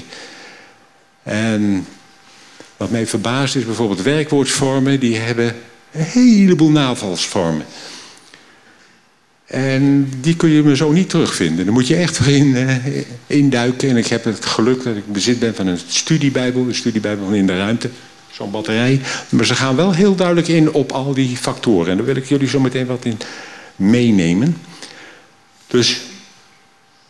En 1.22 1.86
wat 2.82 2.90
mij 2.90 3.06
verbaast 3.06 3.56
is 3.56 3.64
bijvoorbeeld 3.64 4.02
werkwoordsvormen, 4.02 5.00
die 5.00 5.16
hebben 5.16 5.54
een 5.92 6.04
heleboel 6.04 6.70
navalsvormen. 6.70 7.64
En 9.46 10.08
die 10.20 10.36
kun 10.36 10.50
je 10.50 10.62
me 10.62 10.76
zo 10.76 10.92
niet 10.92 11.08
terugvinden. 11.08 11.64
Dan 11.64 11.74
moet 11.74 11.86
je 11.86 11.96
echt 11.96 12.26
in, 12.26 12.46
uh, 12.46 12.76
induiken. 13.26 13.88
En 13.88 13.96
ik 13.96 14.06
heb 14.06 14.24
het 14.24 14.44
geluk 14.44 14.84
dat 14.84 14.96
ik 14.96 15.12
bezit 15.12 15.38
ben 15.38 15.54
van 15.54 15.66
een 15.66 15.78
studiebijbel. 15.86 16.68
Een 16.68 16.74
studiebijbel 16.74 17.30
in 17.30 17.46
de 17.46 17.56
ruimte. 17.56 17.90
Zo'n 18.30 18.50
batterij. 18.50 19.00
Maar 19.28 19.44
ze 19.44 19.54
gaan 19.54 19.76
wel 19.76 19.92
heel 19.92 20.14
duidelijk 20.14 20.48
in 20.48 20.72
op 20.72 20.92
al 20.92 21.14
die 21.14 21.36
factoren. 21.36 21.90
En 21.90 21.96
daar 21.96 22.06
wil 22.06 22.16
ik 22.16 22.28
jullie 22.28 22.48
zo 22.48 22.60
meteen 22.60 22.86
wat 22.86 23.04
in 23.04 23.18
meenemen. 23.76 24.56
Dus 25.66 26.00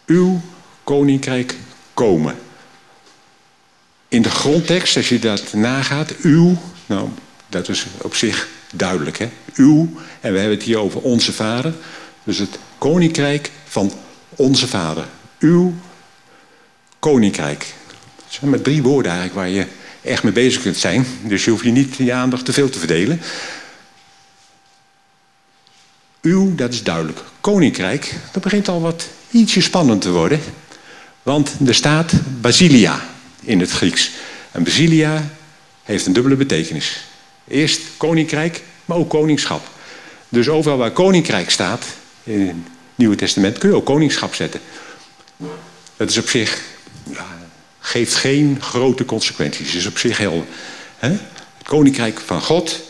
uw 0.06 0.40
koninkrijk 0.84 1.54
komen. 1.94 2.34
In 4.12 4.22
de 4.22 4.30
grondtekst, 4.30 4.96
als 4.96 5.08
je 5.08 5.18
dat 5.18 5.52
nagaat, 5.52 6.16
uw, 6.16 6.58
nou, 6.86 7.08
dat 7.48 7.68
is 7.68 7.86
op 8.02 8.14
zich 8.14 8.48
duidelijk, 8.72 9.18
hè? 9.18 9.28
Uw, 9.54 9.88
en 10.20 10.32
we 10.32 10.38
hebben 10.38 10.56
het 10.56 10.66
hier 10.66 10.78
over 10.78 11.00
onze 11.00 11.32
vader. 11.32 11.74
Dus 12.24 12.38
het 12.38 12.58
koninkrijk 12.78 13.50
van 13.64 13.92
onze 14.28 14.68
vader. 14.68 15.06
Uw 15.38 15.74
koninkrijk. 16.98 17.74
Dat 18.16 18.26
zijn 18.28 18.50
maar 18.50 18.60
drie 18.60 18.82
woorden 18.82 19.12
eigenlijk 19.12 19.40
waar 19.40 19.48
je 19.48 19.66
echt 20.02 20.22
mee 20.22 20.32
bezig 20.32 20.62
kunt 20.62 20.76
zijn. 20.76 21.06
Dus 21.22 21.44
je 21.44 21.50
hoeft 21.50 21.64
je 21.64 21.70
niet 21.70 21.96
je 21.96 22.12
aandacht 22.12 22.44
te 22.44 22.52
veel 22.52 22.70
te 22.70 22.78
verdelen. 22.78 23.20
Uw, 26.22 26.54
dat 26.54 26.72
is 26.72 26.82
duidelijk. 26.82 27.20
Koninkrijk, 27.40 28.14
dat 28.32 28.42
begint 28.42 28.68
al 28.68 28.80
wat 28.80 29.08
ietsje 29.30 29.60
spannend 29.60 30.00
te 30.00 30.10
worden. 30.10 30.40
Want 31.22 31.52
er 31.66 31.74
staat 31.74 32.12
basilia 32.40 33.10
in 33.42 33.60
het 33.60 33.70
Grieks. 33.70 34.10
En 34.52 34.64
basilia 34.64 35.30
heeft 35.82 36.06
een 36.06 36.12
dubbele 36.12 36.36
betekenis. 36.36 37.00
Eerst 37.48 37.80
koninkrijk, 37.96 38.62
maar 38.84 38.96
ook 38.96 39.08
koningschap. 39.08 39.68
Dus 40.28 40.48
overal 40.48 40.78
waar 40.78 40.90
koninkrijk 40.90 41.50
staat, 41.50 41.84
in 42.22 42.46
het 42.46 42.56
Nieuwe 42.94 43.16
Testament 43.16 43.58
kun 43.58 43.68
je 43.68 43.74
ook 43.74 43.84
koningschap 43.84 44.34
zetten. 44.34 44.60
Dat 45.96 46.10
is 46.10 46.18
op 46.18 46.28
zich, 46.28 46.62
geeft 47.80 48.14
geen 48.14 48.58
grote 48.60 49.04
consequenties. 49.04 49.66
Het 49.66 49.76
is 49.76 49.86
op 49.86 49.98
zich 49.98 50.18
heel. 50.18 50.46
Hè? 50.98 51.08
Het 51.08 51.66
koninkrijk 51.66 52.20
van 52.20 52.40
God. 52.40 52.80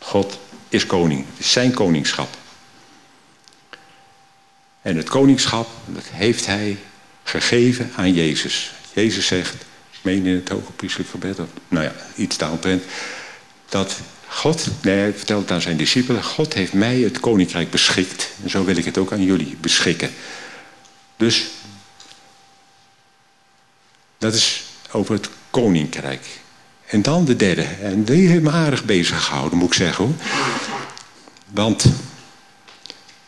God 0.00 0.38
is 0.68 0.86
koning. 0.86 1.24
Het 1.30 1.44
is 1.44 1.52
zijn 1.52 1.74
koningschap. 1.74 2.36
En 4.82 4.96
het 4.96 5.08
koningschap, 5.08 5.68
dat 5.86 6.04
heeft 6.10 6.46
hij 6.46 6.78
gegeven 7.22 7.92
aan 7.96 8.12
Jezus. 8.12 8.72
Jezus 9.02 9.26
zegt, 9.26 9.54
meen 10.02 10.26
in 10.26 10.34
het 10.34 10.48
hoge 10.48 10.72
priestelijk 10.72 11.10
gebed, 11.10 11.38
nou 11.68 11.84
ja, 11.84 11.92
iets 12.16 12.36
daaromtrent, 12.36 12.82
dat 13.68 13.96
God, 14.28 14.68
nee, 14.82 14.98
hij 14.98 15.12
vertelt 15.12 15.50
aan 15.50 15.60
zijn 15.60 15.76
discipelen, 15.76 16.24
God 16.24 16.54
heeft 16.54 16.72
mij 16.72 16.98
het 17.00 17.20
koninkrijk 17.20 17.70
beschikt. 17.70 18.30
En 18.42 18.50
zo 18.50 18.64
wil 18.64 18.76
ik 18.76 18.84
het 18.84 18.98
ook 18.98 19.12
aan 19.12 19.22
jullie 19.22 19.56
beschikken. 19.60 20.10
Dus, 21.16 21.46
dat 24.18 24.34
is 24.34 24.64
over 24.90 25.14
het 25.14 25.28
koninkrijk. 25.50 26.26
En 26.86 27.02
dan 27.02 27.24
de 27.24 27.36
derde. 27.36 27.62
En 27.62 28.04
die 28.04 28.28
heeft 28.28 28.42
me 28.42 28.50
aardig 28.50 28.84
bezig 28.84 29.24
gehouden, 29.24 29.58
moet 29.58 29.68
ik 29.68 29.74
zeggen 29.74 30.04
hoor. 30.04 30.14
Want, 31.46 31.84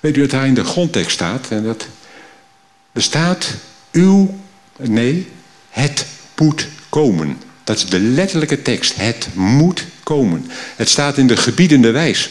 weet 0.00 0.17
u 0.17 0.21
dat 0.21 0.31
daar 0.31 0.47
in 0.47 0.55
de 0.55 0.65
grondtekst 0.65 1.11
staat? 1.11 1.50
En 1.50 1.65
dat 1.65 1.87
bestaat 2.93 3.55
uw, 3.93 4.39
nee, 4.77 5.29
het 5.71 6.07
moet 6.39 6.69
komen. 6.89 7.39
Dat 7.65 7.77
is 7.77 7.87
de 7.87 8.00
letterlijke 8.00 8.62
tekst. 8.62 8.97
Het 8.97 9.29
moet 9.35 9.85
komen. 10.03 10.50
Het 10.77 10.89
staat 10.89 11.19
in 11.19 11.27
de 11.27 11.37
gebiedende 11.37 11.91
wijs. 11.91 12.31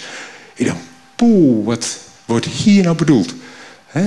Ik 0.54 0.66
dacht, 0.66 0.80
poeh, 1.16 1.66
wat 1.66 1.98
wordt 2.26 2.46
hier 2.46 2.84
nou 2.84 2.96
bedoeld? 2.96 3.34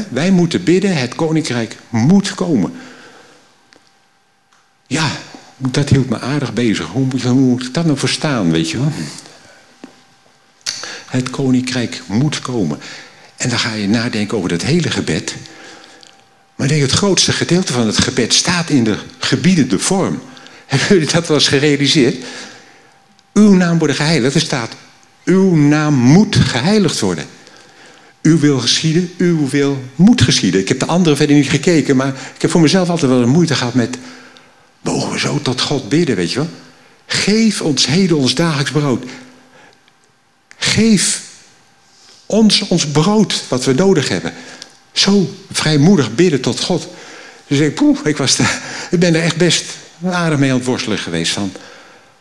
wij 0.09 0.31
moeten 0.31 0.65
bidden, 0.65 0.97
het 0.97 1.15
koninkrijk 1.15 1.77
moet 1.89 2.35
komen. 2.35 2.73
Ja, 4.87 5.11
dat 5.57 5.89
hield 5.89 6.09
me 6.09 6.21
aardig 6.21 6.53
bezig. 6.53 6.87
Hoe 6.87 7.07
moet, 7.33 7.63
ik 7.67 7.75
dat 7.75 7.85
nou 7.85 7.99
verstaan, 7.99 8.51
weet 8.51 8.71
je 8.71 8.79
wel? 8.79 8.93
Het 11.07 11.31
koninkrijk 11.31 12.03
moet 12.07 12.41
komen. 12.41 12.81
En 13.37 13.49
dan 13.49 13.59
ga 13.59 13.73
je 13.73 13.89
nadenken 13.89 14.37
over 14.37 14.49
dat 14.49 14.63
hele 14.63 14.91
gebed. 14.91 15.37
Maar 16.63 16.71
denk, 16.71 16.83
het 16.83 16.93
grootste 16.93 17.33
gedeelte 17.33 17.73
van 17.73 17.87
het 17.87 17.99
gebed 17.99 18.35
staat 18.35 18.71
in 18.71 18.85
de 18.85 18.99
gebiedende 19.19 19.79
vorm. 19.79 20.23
Hebben 20.67 20.89
jullie 20.89 21.13
dat 21.13 21.27
wel 21.27 21.37
eens 21.37 21.49
gerealiseerd? 21.49 22.25
Uw 23.33 23.55
naam 23.55 23.79
wordt 23.79 23.95
geheiligd. 23.95 24.35
Er 24.35 24.41
staat, 24.41 24.73
uw 25.25 25.55
naam 25.55 25.95
moet 25.95 26.37
geheiligd 26.37 27.01
worden. 27.01 27.25
Uw 28.23 28.39
wil 28.39 28.59
geschieden, 28.59 29.11
uw 29.19 29.49
wil 29.49 29.83
moet 29.95 30.23
geschieden. 30.23 30.61
Ik 30.61 30.69
heb 30.69 30.79
de 30.79 30.87
anderen 30.87 31.17
verder 31.17 31.37
niet 31.37 31.51
gekeken, 31.51 31.97
maar 31.97 32.09
ik 32.35 32.43
heb 32.43 32.51
voor 32.51 32.61
mezelf 32.61 32.89
altijd 32.89 33.11
wel 33.11 33.23
een 33.23 33.29
moeite 33.29 33.55
gehad 33.55 33.75
met... 33.75 33.99
Mogen 34.81 35.13
we 35.13 35.19
zo 35.19 35.41
tot 35.41 35.61
God 35.61 35.89
bidden, 35.89 36.17
weet 36.17 36.33
je 36.33 36.39
wel? 36.39 36.51
Geef 37.07 37.61
ons 37.61 37.87
heden 37.87 38.17
ons 38.17 38.35
dagelijks 38.35 38.71
brood. 38.71 39.05
Geef 40.57 41.23
ons 42.27 42.69
ons 42.69 42.87
brood 42.87 43.45
wat 43.49 43.65
we 43.65 43.73
nodig 43.73 44.09
hebben. 44.09 44.33
Zo 44.93 45.35
vrijmoedig 45.53 46.15
bidden 46.15 46.41
tot 46.41 46.61
God. 46.61 46.89
Dus 47.47 47.59
ik, 47.59 47.75
poeh, 47.75 47.99
ik, 48.05 48.17
was 48.17 48.39
ik 48.91 48.99
ben 48.99 49.15
er 49.15 49.23
echt 49.23 49.37
best 49.37 49.65
aardig 50.05 50.39
mee 50.39 50.51
aan 50.51 50.57
het 50.57 50.67
worstelen 50.67 50.99
geweest. 50.99 51.33
Van, 51.33 51.53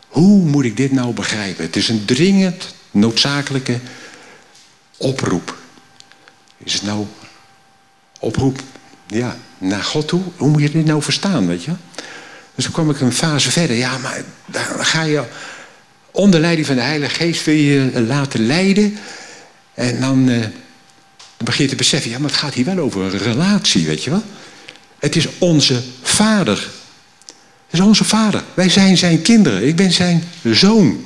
hoe 0.07 0.45
moet 0.45 0.65
ik 0.65 0.77
dit 0.77 0.91
nou 0.91 1.13
begrijpen? 1.13 1.65
Het 1.65 1.75
is 1.75 1.89
een 1.89 2.05
dringend 2.05 2.73
noodzakelijke 2.91 3.79
oproep. 4.97 5.57
Is 6.57 6.73
het 6.73 6.83
nou 6.83 7.05
oproep 8.19 8.59
ja, 9.07 9.37
naar 9.57 9.83
God 9.83 10.07
toe? 10.07 10.21
Hoe 10.37 10.49
moet 10.49 10.61
je 10.61 10.71
dit 10.71 10.85
nou 10.85 11.01
verstaan, 11.01 11.47
weet 11.47 11.63
je? 11.63 11.71
Dus 12.55 12.63
dan 12.63 12.73
kwam 12.73 12.89
ik 12.89 13.01
een 13.01 13.13
fase 13.13 13.51
verder. 13.51 13.75
Ja, 13.75 13.97
maar 13.97 14.23
dan 14.45 14.85
ga 14.85 15.03
je 15.03 15.23
onder 16.11 16.39
leiding 16.39 16.67
van 16.67 16.75
de 16.75 16.81
Heilige 16.81 17.15
Geest 17.15 17.45
wil 17.45 17.55
je 17.55 18.01
laten 18.07 18.45
leiden. 18.45 18.97
En 19.73 19.99
dan, 19.99 20.29
eh, 20.29 20.45
dan 21.41 21.49
begin 21.49 21.65
je 21.65 21.71
te 21.71 21.77
beseffen, 21.77 22.11
ja, 22.11 22.19
maar 22.19 22.29
het 22.29 22.39
gaat 22.39 22.53
hier 22.53 22.65
wel 22.65 22.77
over 22.77 23.01
een 23.01 23.17
relatie, 23.17 23.85
weet 23.85 24.03
je 24.03 24.09
wel? 24.09 24.23
Het 24.99 25.15
is 25.15 25.27
onze 25.37 25.83
vader. 26.01 26.69
Het 27.69 27.79
is 27.79 27.79
onze 27.79 28.03
vader. 28.03 28.43
Wij 28.53 28.69
zijn 28.69 28.97
zijn 28.97 29.21
kinderen. 29.21 29.67
Ik 29.67 29.75
ben 29.75 29.91
zijn 29.91 30.23
zoon. 30.43 31.05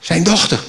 Zijn 0.00 0.22
dochter. 0.22 0.60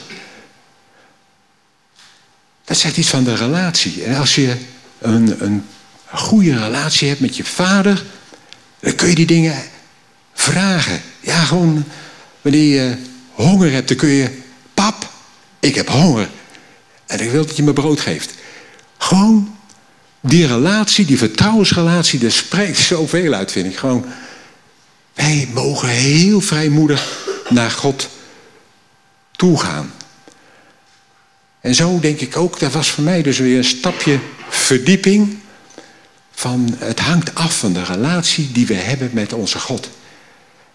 Dat 2.66 2.78
zegt 2.78 2.98
iets 2.98 3.10
van 3.10 3.24
de 3.24 3.36
relatie. 3.36 4.04
En 4.04 4.16
als 4.16 4.36
je 4.36 4.56
een, 5.00 5.44
een 5.44 5.66
goede 6.12 6.64
relatie 6.64 7.08
hebt 7.08 7.20
met 7.20 7.38
je 7.38 7.44
vader, 7.44 8.04
dan 8.80 8.96
kun 8.96 9.10
je 9.10 9.16
die 9.16 9.26
dingen 9.26 9.64
vragen. 10.34 11.02
Ja, 11.20 11.44
gewoon 11.44 11.84
wanneer 12.42 12.76
je 12.76 12.98
honger 13.32 13.72
hebt, 13.72 13.88
dan 13.88 13.98
kun 13.98 14.10
je, 14.10 14.42
pap, 14.74 15.10
ik 15.60 15.76
heb 15.76 15.88
honger. 15.88 16.30
En 17.06 17.20
ik 17.20 17.32
wil 17.32 17.46
dat 17.46 17.56
je 17.56 17.64
me 17.64 17.74
brood 17.74 18.00
geeft. 18.00 18.38
Gewoon 19.00 19.56
die 20.20 20.48
relatie, 20.48 21.06
die 21.06 21.18
vertrouwensrelatie, 21.18 22.20
daar 22.20 22.32
spreekt 22.32 22.78
zoveel 22.78 23.34
uit, 23.34 23.52
vind 23.52 23.66
ik. 23.66 23.78
Gewoon, 23.78 24.06
wij 25.14 25.50
mogen 25.54 25.90
heel 25.90 26.42
vrijmoedig 26.42 27.28
naar 27.50 27.72
God 27.72 28.10
toegaan. 29.32 29.94
En 31.62 31.76
zo 31.76 32.00
denk 32.00 32.20
ik 32.20 32.38
ook, 32.38 32.60
dat 32.60 32.72
was 32.72 32.90
voor 32.90 33.04
mij 33.04 33.22
dus 33.22 33.38
weer 33.38 33.58
een 33.58 33.64
stapje 33.64 34.20
verdieping 34.50 35.38
van 36.32 36.76
het 36.78 37.00
hangt 37.00 37.36
af 37.36 37.58
van 37.58 37.74
de 37.74 37.84
relatie 37.84 38.52
die 38.52 38.68
we 38.68 38.74
hebben 38.74 39.10
met 39.14 39.34
onze 39.34 39.60
God. 39.60 39.90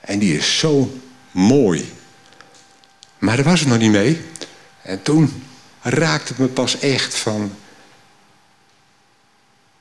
En 0.01 0.19
die 0.19 0.37
is 0.37 0.59
zo 0.59 0.99
mooi. 1.31 1.93
Maar 3.19 3.37
daar 3.37 3.45
was 3.45 3.61
het 3.61 3.69
nog 3.69 3.79
niet 3.79 3.91
mee. 3.91 4.21
En 4.83 5.03
toen 5.03 5.43
raakte 5.83 6.29
het 6.29 6.39
me 6.39 6.47
pas 6.47 6.79
echt 6.79 7.15
van 7.15 7.53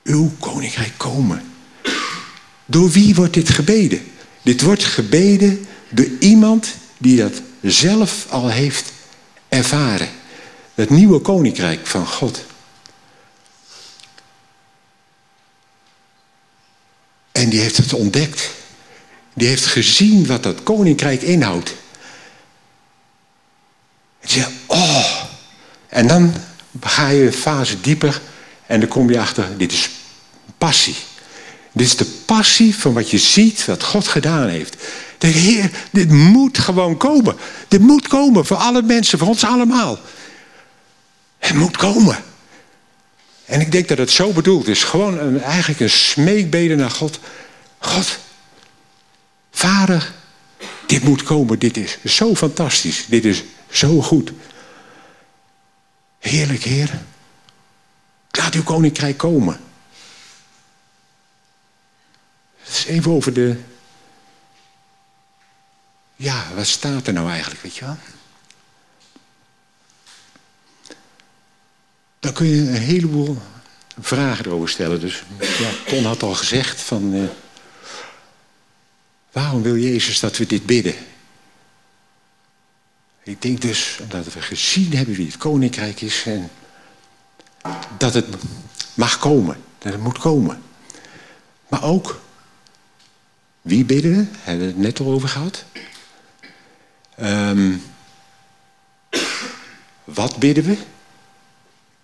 uw 0.04 0.32
koninkrijk 0.40 0.94
komen. 0.98 1.52
Door 2.66 2.90
wie 2.90 3.16
wordt 3.16 3.34
dit 3.34 3.50
gebeden? 3.50 4.12
Dit 4.42 4.62
wordt 4.62 4.84
gebeden 4.84 5.66
door 5.90 6.08
iemand 6.20 6.76
die 6.98 7.18
dat 7.18 7.42
zelf 7.62 8.26
al 8.30 8.50
heeft 8.50 8.92
ervaren. 9.50 10.10
Het 10.74 10.90
nieuwe 10.90 11.20
koninkrijk 11.20 11.88
van 11.88 12.08
God. 12.08 12.46
En 17.32 17.50
die 17.50 17.60
heeft 17.60 17.78
het 17.78 17.94
ontdekt. 17.94 18.50
Die 19.34 19.48
heeft 19.48 19.66
gezien 19.66 20.26
wat 20.26 20.44
dat 20.44 20.64
koninkrijk 20.64 21.22
inhoudt. 21.22 21.74
En 24.20 24.30
je 24.30 24.48
oh. 24.66 25.24
En 25.88 26.08
dan 26.08 26.34
ga 26.82 27.08
je 27.08 27.26
een 27.26 27.34
fase 27.34 27.82
dieper 27.82 28.22
en 28.66 28.80
dan 28.80 28.90
kom 28.90 29.10
je 29.10 29.20
achter, 29.20 29.58
dit 29.58 29.72
is 29.72 29.90
passie. 30.64 30.96
Dit 31.72 31.88
is 31.88 31.96
de 31.96 32.06
passie 32.06 32.76
van 32.76 32.94
wat 32.94 33.10
je 33.10 33.18
ziet, 33.18 33.66
wat 33.66 33.84
God 33.84 34.08
gedaan 34.08 34.48
heeft. 34.48 34.76
De 35.18 35.28
Heer, 35.28 35.72
dit 35.92 36.10
moet 36.10 36.58
gewoon 36.58 36.98
komen. 36.98 37.36
Dit 37.68 37.82
moet 37.82 38.08
komen 38.08 38.46
voor 38.46 38.58
alle 38.58 38.82
mensen, 38.82 39.20
voor 39.20 39.28
ons 39.28 39.44
allemaal. 39.44 40.00
Het 41.38 41.54
moet 41.54 41.78
komen. 41.78 42.24
En 43.46 43.62
ik 43.62 43.72
denk 43.72 43.88
dat 43.88 43.98
het 43.98 44.12
zo 44.12 44.32
bedoeld 44.32 44.68
is. 44.68 44.84
Gewoon 44.84 45.18
een, 45.20 45.42
eigenlijk 45.42 45.80
een 45.80 45.90
smeekbede 45.90 46.76
naar 46.76 46.92
God. 46.92 47.20
God, 47.78 48.20
Vader, 49.52 50.14
dit 50.86 51.04
moet 51.04 51.24
komen. 51.24 51.60
Dit 51.60 51.78
is 51.78 51.98
zo 52.04 52.36
fantastisch. 52.36 53.06
Dit 53.08 53.26
is 53.26 53.44
zo 53.70 54.02
goed. 54.02 54.32
Heerlijk, 56.20 56.64
Heer. 56.64 57.02
Laat 58.32 58.54
uw 58.54 58.64
koninkrijk 58.64 59.18
komen. 59.18 59.60
Het 62.64 62.74
is 62.76 62.83
even 62.94 63.12
over 63.12 63.34
de. 63.34 63.58
Ja, 66.16 66.48
wat 66.56 66.68
staat 66.68 67.08
er 67.08 67.14
nou 67.14 67.30
eigenlijk, 67.30 67.62
weet 67.62 67.76
je 67.76 67.86
wel? 67.86 67.98
Dan 72.20 72.34
kun 72.34 72.48
je 72.48 72.62
een 72.62 72.76
heleboel 72.82 73.38
vragen 74.00 74.46
erover 74.46 74.70
stellen. 74.70 75.00
Dus 75.00 75.24
ja, 75.40 75.70
Ton 75.86 76.06
had 76.06 76.24
al 76.24 76.34
gezegd 76.34 76.82
van... 76.82 77.14
Uh, 77.14 77.30
waarom 79.32 79.62
wil 79.62 79.78
Jezus 79.78 80.20
dat 80.20 80.38
we 80.38 80.46
dit 80.46 80.66
bidden? 80.66 80.96
Ik 83.24 83.42
denk 83.42 83.62
dus 83.62 84.00
omdat 84.02 84.34
we 84.34 84.42
gezien 84.42 84.94
hebben 84.94 85.16
wie 85.16 85.26
het 85.26 85.38
koninkrijk 85.38 86.02
is... 86.02 86.24
en 86.26 86.50
dat 87.98 88.14
het 88.14 88.26
mag 88.94 89.20
komen, 89.20 89.58
dat 89.78 89.92
het 89.92 90.02
moet 90.02 90.18
komen. 90.18 90.62
Maar 91.68 91.84
ook, 91.84 92.22
wie 93.64 93.86
bidden 93.86 94.18
we? 94.18 94.26
Hebben 94.40 94.66
we 94.66 94.74
het 94.74 94.82
net 94.82 95.00
al 95.00 95.12
over 95.12 95.30
gehad. 95.30 95.66
Um, 97.22 97.82
wat 100.04 100.38
bidden 100.38 100.64
we? 100.64 100.78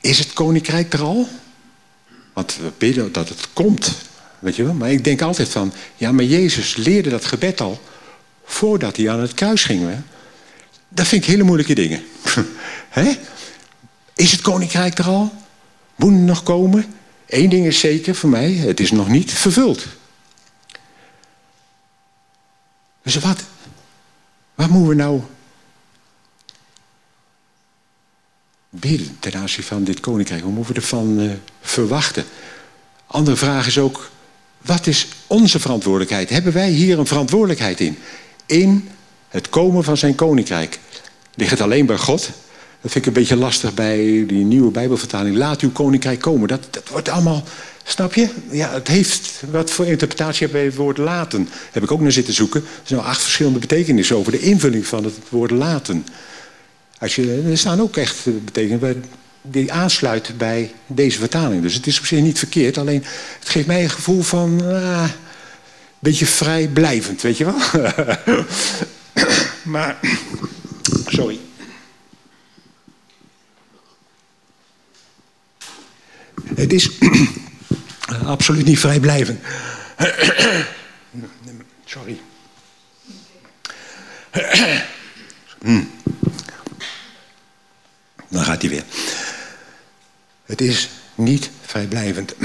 Is 0.01 0.19
het 0.19 0.33
koninkrijk 0.33 0.93
er 0.93 1.01
al? 1.01 1.27
Want 2.33 2.55
we 2.55 2.71
bidden 2.77 3.11
dat 3.11 3.29
het 3.29 3.53
komt, 3.53 3.95
weet 4.39 4.55
je 4.55 4.63
wel. 4.63 4.73
Maar 4.73 4.91
ik 4.91 5.03
denk 5.03 5.21
altijd 5.21 5.49
van, 5.49 5.73
ja, 5.95 6.11
maar 6.11 6.25
Jezus 6.25 6.75
leerde 6.75 7.09
dat 7.09 7.25
gebed 7.25 7.61
al 7.61 7.81
voordat 8.43 8.97
hij 8.97 9.09
aan 9.09 9.19
het 9.19 9.33
kruis 9.33 9.63
ging. 9.63 9.81
Hè? 9.81 9.97
Dat 10.89 11.07
vind 11.07 11.23
ik 11.23 11.29
hele 11.29 11.43
moeilijke 11.43 11.75
dingen. 11.75 12.03
Is 14.15 14.31
het 14.31 14.41
koninkrijk 14.41 14.97
er 14.97 15.05
al? 15.05 15.33
Moet 15.95 16.11
het 16.11 16.21
nog 16.21 16.43
komen? 16.43 16.85
Eén 17.27 17.49
ding 17.49 17.65
is 17.65 17.79
zeker 17.79 18.15
voor 18.15 18.29
mij, 18.29 18.51
het 18.51 18.79
is 18.79 18.91
nog 18.91 19.09
niet 19.09 19.33
vervuld. 19.33 19.85
Dus 23.13 23.23
wat? 23.23 23.43
Wat 24.55 24.69
moeten 24.69 24.89
we 24.89 24.95
nou 24.95 25.21
bidden 28.69 29.17
ten 29.19 29.33
aanzien 29.33 29.63
van 29.63 29.83
dit 29.83 29.99
koninkrijk? 29.99 30.41
Hoe 30.41 30.51
moeten 30.51 30.73
we 30.73 30.79
ervan 30.79 31.19
uh, 31.19 31.31
verwachten? 31.61 32.25
Andere 33.07 33.37
vraag 33.37 33.67
is 33.67 33.77
ook, 33.77 34.09
wat 34.61 34.87
is 34.87 35.07
onze 35.27 35.59
verantwoordelijkheid? 35.59 36.29
Hebben 36.29 36.53
wij 36.53 36.69
hier 36.69 36.99
een 36.99 37.07
verantwoordelijkheid 37.07 37.79
in? 37.79 37.97
In 38.45 38.89
het 39.27 39.49
komen 39.49 39.83
van 39.83 39.97
zijn 39.97 40.15
koninkrijk. 40.15 40.79
Ligt 41.33 41.51
het 41.51 41.61
alleen 41.61 41.85
bij 41.85 41.97
God? 41.97 42.29
Dat 42.81 42.91
vind 42.91 43.05
ik 43.05 43.05
een 43.05 43.21
beetje 43.21 43.35
lastig 43.35 43.73
bij 43.73 43.97
die 44.27 44.45
nieuwe 44.45 44.71
Bijbelvertaling. 44.71 45.35
Laat 45.35 45.61
uw 45.61 45.71
koninkrijk 45.71 46.19
komen. 46.19 46.47
Dat, 46.47 46.67
dat 46.69 46.89
wordt 46.89 47.09
allemaal, 47.09 47.43
snap 47.83 48.13
je? 48.13 48.29
Ja, 48.51 48.73
het 48.73 48.87
heeft, 48.87 49.43
wat 49.51 49.71
voor 49.71 49.85
interpretatie 49.85 50.43
hebben 50.43 50.61
we 50.61 50.67
het 50.67 50.75
woord 50.75 50.97
laten? 50.97 51.49
Heb 51.71 51.83
ik 51.83 51.91
ook 51.91 52.01
naar 52.01 52.11
zitten 52.11 52.33
zoeken. 52.33 52.61
Er 52.61 52.67
zijn 52.83 52.99
acht 52.99 53.21
verschillende 53.21 53.59
betekenissen 53.59 54.15
over 54.15 54.31
de 54.31 54.39
invulling 54.39 54.85
van 54.85 55.03
het 55.03 55.13
woord 55.29 55.51
laten. 55.51 56.05
Als 56.99 57.15
je, 57.15 57.43
er 57.49 57.57
staan 57.57 57.81
ook 57.81 57.97
echt 57.97 58.43
betekenissen 58.45 59.03
die 59.41 59.71
aansluit 59.71 60.33
bij 60.37 60.71
deze 60.87 61.19
vertaling. 61.19 61.61
Dus 61.61 61.73
het 61.73 61.87
is 61.87 61.99
op 61.99 62.05
zich 62.05 62.21
niet 62.21 62.39
verkeerd. 62.39 62.77
Alleen 62.77 63.03
het 63.39 63.49
geeft 63.49 63.67
mij 63.67 63.83
een 63.83 63.89
gevoel 63.89 64.21
van... 64.21 64.59
Uh, 64.63 65.03
een 65.03 66.09
beetje 66.09 66.25
vrijblijvend, 66.25 67.21
weet 67.21 67.37
je 67.37 67.45
wel? 67.45 67.55
maar... 69.73 69.99
Sorry. 71.05 71.39
Het 76.55 76.73
is 76.73 76.89
absoluut 78.25 78.65
niet 78.65 78.79
vrijblijvend. 78.79 79.39
Sorry. 81.85 82.19
Hmm. 85.59 85.91
Dan 88.29 88.43
gaat 88.43 88.61
hij 88.61 88.69
weer. 88.69 88.83
Het 90.45 90.61
is 90.61 90.89
niet 91.15 91.49
vrijblijvend. 91.61 92.35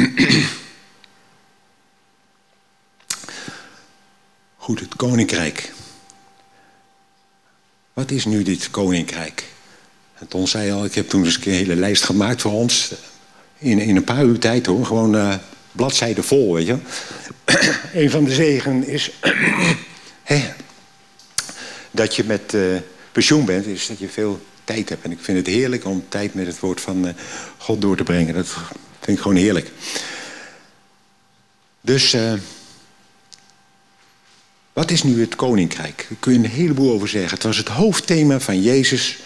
Goed, 4.56 4.80
het 4.80 4.96
koninkrijk. 4.96 5.72
Wat 7.92 8.10
is 8.10 8.24
nu 8.24 8.42
dit 8.42 8.70
koninkrijk? 8.70 9.44
En 10.14 10.28
Ton 10.28 10.48
zei 10.48 10.72
al, 10.72 10.84
ik 10.84 10.94
heb 10.94 11.08
toen 11.08 11.24
eens 11.24 11.36
een 11.36 11.52
hele 11.52 11.76
lijst 11.76 12.04
gemaakt 12.04 12.40
voor 12.40 12.52
ons. 12.52 12.92
In, 13.64 13.78
in 13.78 13.96
een 13.96 14.04
paar 14.04 14.24
uur 14.24 14.38
tijd 14.38 14.66
hoor, 14.66 14.86
gewoon 14.86 15.14
uh, 15.14 15.34
bladzijden 15.72 16.24
vol, 16.24 16.54
weet 16.54 16.66
je. 16.66 16.76
een 18.00 18.10
van 18.10 18.24
de 18.24 18.32
zegen 18.32 18.86
is 18.86 19.10
dat 21.90 22.16
je 22.16 22.24
met 22.24 22.52
uh, 22.54 22.76
pensioen 23.12 23.44
bent, 23.44 23.66
is 23.66 23.86
dat 23.86 23.98
je 23.98 24.08
veel 24.08 24.40
tijd 24.64 24.88
heb. 24.88 25.04
En 25.04 25.10
ik 25.10 25.18
vind 25.20 25.38
het 25.38 25.46
heerlijk 25.46 25.84
om 25.84 26.04
tijd 26.08 26.34
met 26.34 26.46
het 26.46 26.60
woord 26.60 26.80
van 26.80 27.06
uh, 27.06 27.12
God 27.58 27.80
door 27.80 27.96
te 27.96 28.02
brengen. 28.02 28.34
Dat 28.34 28.48
vind 29.00 29.16
ik 29.16 29.22
gewoon 29.22 29.36
heerlijk. 29.36 29.70
Dus, 31.80 32.16
wat 34.72 34.90
is 34.90 35.02
nu 35.02 35.20
het 35.20 35.36
koninkrijk? 35.36 36.06
Daar 36.08 36.18
kun 36.20 36.32
je 36.32 36.38
een 36.38 36.44
heleboel 36.44 36.92
over 36.92 37.08
zeggen. 37.08 37.34
Het 37.34 37.42
was 37.42 37.56
het 37.56 37.68
hoofdthema 37.68 38.40
van 38.40 38.62
Jezus 38.62 39.18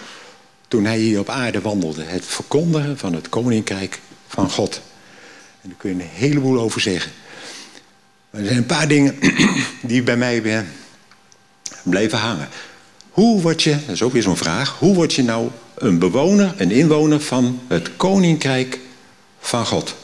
toen 0.68 0.84
hij 0.84 0.98
hier 0.98 1.18
op 1.18 1.28
aarde 1.28 1.60
wandelde. 1.60 2.02
Het 2.02 2.24
verkondigen 2.24 2.98
van 2.98 3.14
het 3.14 3.28
koninkrijk 3.28 4.00
van 4.28 4.50
God. 4.50 4.80
En 5.60 5.68
daar 5.68 5.78
kun 5.78 5.96
je 5.96 6.02
een 6.02 6.10
heleboel 6.12 6.60
over 6.60 6.80
zeggen. 6.80 7.12
Maar 8.30 8.40
er 8.40 8.46
zijn 8.46 8.58
een 8.58 8.66
paar 8.66 8.88
dingen 8.88 9.18
die 9.82 10.02
bij 10.02 10.16
mij 10.16 10.64
blijven 11.82 12.18
hangen. 12.18 12.48
Hoe 13.10 13.40
word 13.40 13.62
je, 13.62 13.70
dat 13.70 13.94
is 13.94 14.02
ook 14.02 14.12
weer 14.12 14.22
zo'n 14.22 14.36
vraag, 14.36 14.78
hoe 14.78 14.94
word 14.94 15.14
je 15.14 15.22
nou 15.22 15.50
een 15.74 15.98
bewoner, 15.98 16.54
een 16.56 16.70
inwoner 16.70 17.20
van 17.20 17.60
het 17.68 17.96
koninkrijk 17.96 18.78
van 19.40 19.66
God? 19.66 19.94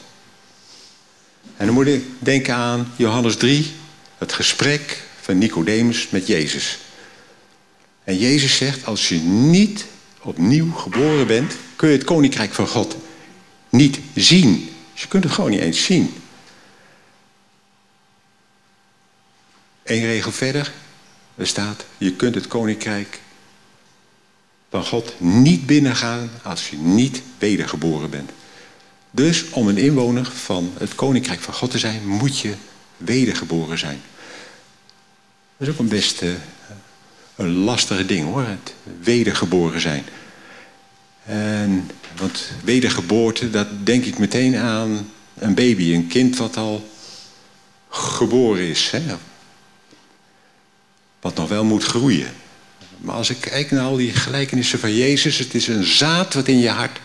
En 1.57 1.65
dan 1.65 1.75
moet 1.75 1.87
ik 1.87 2.03
denken 2.19 2.53
aan 2.53 2.91
Johannes 2.95 3.35
3, 3.37 3.71
het 4.17 4.33
gesprek 4.33 5.03
van 5.21 5.37
Nicodemus 5.37 6.09
met 6.09 6.27
Jezus. 6.27 6.77
En 8.03 8.17
Jezus 8.17 8.57
zegt, 8.57 8.85
als 8.85 9.09
je 9.09 9.15
niet 9.19 9.85
opnieuw 10.21 10.71
geboren 10.71 11.27
bent, 11.27 11.55
kun 11.75 11.89
je 11.89 11.95
het 11.95 12.03
koninkrijk 12.03 12.53
van 12.53 12.67
God 12.67 12.95
niet 13.75 13.99
zien. 14.15 14.69
Je 14.93 15.07
kunt 15.07 15.23
het 15.23 15.33
gewoon 15.33 15.49
niet 15.49 15.59
eens 15.59 15.83
zien. 15.83 16.13
Eén 19.83 20.05
regel 20.05 20.31
verder, 20.31 20.71
er 21.35 21.47
staat, 21.47 21.85
je 21.97 22.13
kunt 22.13 22.35
het 22.35 22.47
koninkrijk 22.47 23.19
van 24.69 24.85
God 24.85 25.13
niet 25.19 25.65
binnengaan 25.65 26.29
als 26.43 26.69
je 26.69 26.77
niet 26.77 27.21
wedergeboren 27.37 28.09
bent. 28.09 28.31
Dus 29.11 29.49
om 29.49 29.67
een 29.67 29.77
inwoner 29.77 30.25
van 30.25 30.73
het 30.77 30.95
koninkrijk 30.95 31.39
van 31.39 31.53
God 31.53 31.71
te 31.71 31.79
zijn, 31.79 32.07
moet 32.07 32.39
je 32.39 32.53
wedergeboren 32.97 33.77
zijn. 33.77 34.01
Dat 35.57 35.67
is 35.67 35.73
ook 35.73 35.79
een 35.79 35.87
best 35.87 36.21
uh, 36.21 36.33
een 37.35 37.53
lastige 37.53 38.05
ding 38.05 38.25
hoor, 38.25 38.43
het 38.43 38.73
wedergeboren 38.99 39.81
zijn. 39.81 40.05
En, 41.25 41.89
want 42.17 42.51
wedergeboorte, 42.63 43.49
dat 43.49 43.67
denk 43.83 44.05
ik 44.05 44.17
meteen 44.17 44.55
aan 44.55 45.11
een 45.37 45.53
baby, 45.53 45.93
een 45.93 46.07
kind 46.07 46.37
wat 46.37 46.57
al 46.57 46.89
geboren 47.89 48.67
is. 48.67 48.91
Hè? 48.91 49.01
wat 51.25 51.35
nog 51.35 51.49
wel 51.49 51.63
moet 51.63 51.83
groeien. 51.83 52.33
Maar 52.97 53.15
als 53.15 53.29
ik 53.29 53.37
kijk 53.39 53.71
naar 53.71 53.85
al 53.85 53.95
die 53.95 54.13
gelijkenissen 54.13 54.79
van 54.79 54.95
Jezus, 54.95 55.37
het 55.37 55.53
is 55.53 55.67
een 55.67 55.83
zaad 55.83 56.33
wat 56.33 56.47
in 56.47 56.59
je 56.59 56.69
hart 56.69 56.99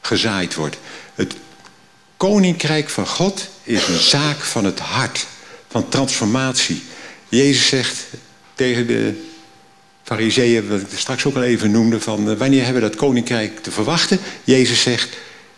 gezaaid 0.00 0.54
wordt. 0.54 0.76
Het 1.14 1.34
koninkrijk 2.16 2.90
van 2.90 3.06
God 3.06 3.48
is 3.62 3.86
een 3.88 3.98
zaak 3.98 4.40
van 4.40 4.64
het 4.64 4.78
hart, 4.78 5.26
van 5.68 5.88
transformatie. 5.88 6.82
Jezus 7.28 7.66
zegt 7.68 8.06
tegen 8.54 8.86
de 8.86 9.32
fariseeën, 10.04 10.68
wat 10.68 10.80
ik 10.80 10.98
straks 10.98 11.24
ook 11.24 11.36
al 11.36 11.42
even 11.42 11.70
noemde, 11.70 12.00
van 12.00 12.30
eh, 12.30 12.36
wanneer 12.36 12.64
hebben 12.64 12.82
we 12.82 12.88
dat 12.88 12.98
koninkrijk 12.98 13.62
te 13.62 13.70
verwachten? 13.70 14.18
Jezus 14.44 14.82
zegt, 14.82 15.16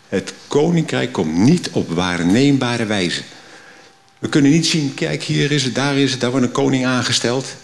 het 0.09 0.33
koninkrijk 0.47 1.11
komt 1.11 1.37
niet 1.37 1.69
op 1.69 1.89
waarneembare 1.89 2.85
wijze. 2.85 3.21
We 4.19 4.29
kunnen 4.29 4.51
niet 4.51 4.65
zien, 4.65 4.93
kijk 4.93 5.23
hier 5.23 5.51
is 5.51 5.63
het, 5.63 5.75
daar 5.75 5.97
is 5.97 6.11
het, 6.11 6.21
daar 6.21 6.31
wordt 6.31 6.45
een 6.45 6.51
koning 6.51 6.85
aangesteld. 6.85 7.55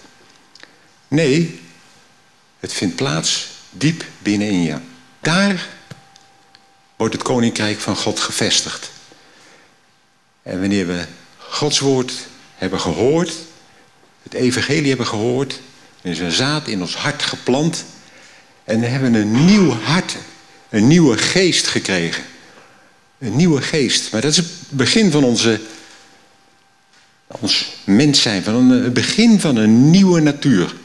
Nee, 1.08 1.60
het 2.60 2.74
vindt 2.74 2.96
plaats 2.96 3.48
diep 3.70 4.04
binnenin 4.20 4.64
je. 4.64 4.78
Daar 5.20 5.68
wordt 6.96 7.14
het 7.14 7.24
koninkrijk 7.24 7.80
van 7.80 7.96
God 7.96 8.20
gevestigd. 8.20 8.92
En 10.44 10.60
wanneer 10.60 10.88
we 10.88 11.06
Gods 11.38 11.80
woord 11.80 12.14
hebben 12.56 12.80
gehoord, 12.80 13.34
het 14.24 14.34
evangelie 14.34 14.88
hebben 14.88 15.08
gehoord, 15.08 15.60
er 16.04 16.12
is 16.12 16.20
een 16.20 16.32
zaad 16.32 16.68
in 16.68 16.82
ons 16.82 16.96
hart 16.96 17.24
geplant 17.24 17.86
en 18.64 18.82
dan 18.82 18.90
hebben 18.90 19.12
we 19.12 19.20
een 19.20 19.46
nieuw 19.46 19.72
hart, 19.72 20.18
een 20.70 20.88
nieuwe 20.88 21.18
geest 21.18 21.68
gekregen. 21.68 22.24
Een 23.20 23.36
nieuwe 23.36 23.62
geest. 23.62 24.12
Maar 24.12 24.22
dat 24.22 24.32
is 24.32 24.38
het 24.38 24.48
begin 24.70 25.12
van 25.12 25.24
onze, 25.24 25.60
ons 27.28 27.72
mens 27.84 28.22
zijn, 28.22 28.44
van 28.44 28.56
een, 28.56 28.84
het 28.84 28.94
begin 28.94 29.40
van 29.40 29.56
een 29.56 29.90
nieuwe 29.90 30.20
natuur. 30.20 30.76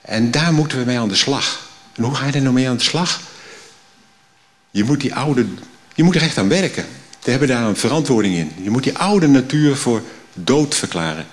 En 0.00 0.30
daar 0.30 0.52
moeten 0.52 0.78
we 0.78 0.84
mee 0.84 0.98
aan 0.98 1.08
de 1.08 1.14
slag. 1.14 1.70
En 1.96 2.02
hoe 2.02 2.14
ga 2.14 2.26
je 2.26 2.32
er 2.32 2.42
nou 2.42 2.54
mee 2.54 2.68
aan 2.68 2.76
de 2.76 2.82
slag? 2.82 3.20
Je 4.70 4.84
moet 4.84 5.00
die 5.00 5.14
oude, 5.14 5.46
je 5.94 6.02
moet 6.02 6.14
er 6.14 6.22
echt 6.22 6.38
aan 6.38 6.48
werken. 6.48 6.86
We 7.22 7.30
hebben 7.30 7.48
daar 7.48 7.68
een 7.68 7.76
verantwoording 7.76 8.34
in. 8.34 8.52
Je 8.62 8.70
moet 8.70 8.82
die 8.82 8.98
oude 8.98 9.26
natuur 9.26 9.76
voor 9.76 10.02
dood 10.34 10.74
verklaren. 10.74 11.26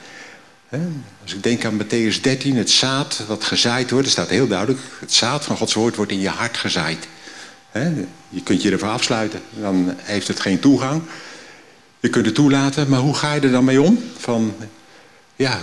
Als 1.22 1.34
ik 1.34 1.44
denk 1.44 1.66
aan 1.66 1.82
Matthäus 1.82 2.22
13, 2.22 2.56
het 2.56 2.70
zaad 2.70 3.24
dat 3.28 3.44
gezaaid 3.44 3.92
wordt, 3.92 4.06
er 4.06 4.12
staat 4.12 4.30
heel 4.30 4.48
duidelijk, 4.48 4.80
het 5.00 5.14
zaad 5.14 5.46
van 5.46 5.58
Gods 5.58 5.74
woord 5.74 5.96
wordt 5.96 6.12
in 6.12 6.20
je 6.20 6.30
hart 6.30 6.58
gezaaid. 6.58 7.08
Je 8.30 8.44
kunt 8.44 8.62
je 8.62 8.72
ervoor 8.72 8.90
afsluiten, 8.90 9.42
dan 9.50 9.96
heeft 9.98 10.28
het 10.28 10.40
geen 10.40 10.60
toegang. 10.60 11.02
Je 12.00 12.10
kunt 12.10 12.26
het 12.26 12.36
toelaten, 12.36 12.90
maar 12.90 13.00
hoe 13.00 13.16
ga 13.16 13.34
je 13.34 13.42
er 13.42 13.52
dan 13.52 13.64
mee 13.64 13.82
om? 13.82 14.04
Van, 14.18 14.56
ja, 15.36 15.60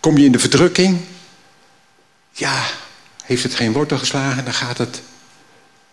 kom 0.00 0.18
je 0.18 0.24
in 0.24 0.32
de 0.32 0.38
verdrukking? 0.38 1.00
ja, 2.40 2.66
heeft 3.24 3.42
het 3.42 3.54
geen 3.54 3.72
wortel 3.72 3.98
geslagen, 3.98 4.44
dan 4.44 4.54
gaat 4.54 4.78
het 4.78 5.02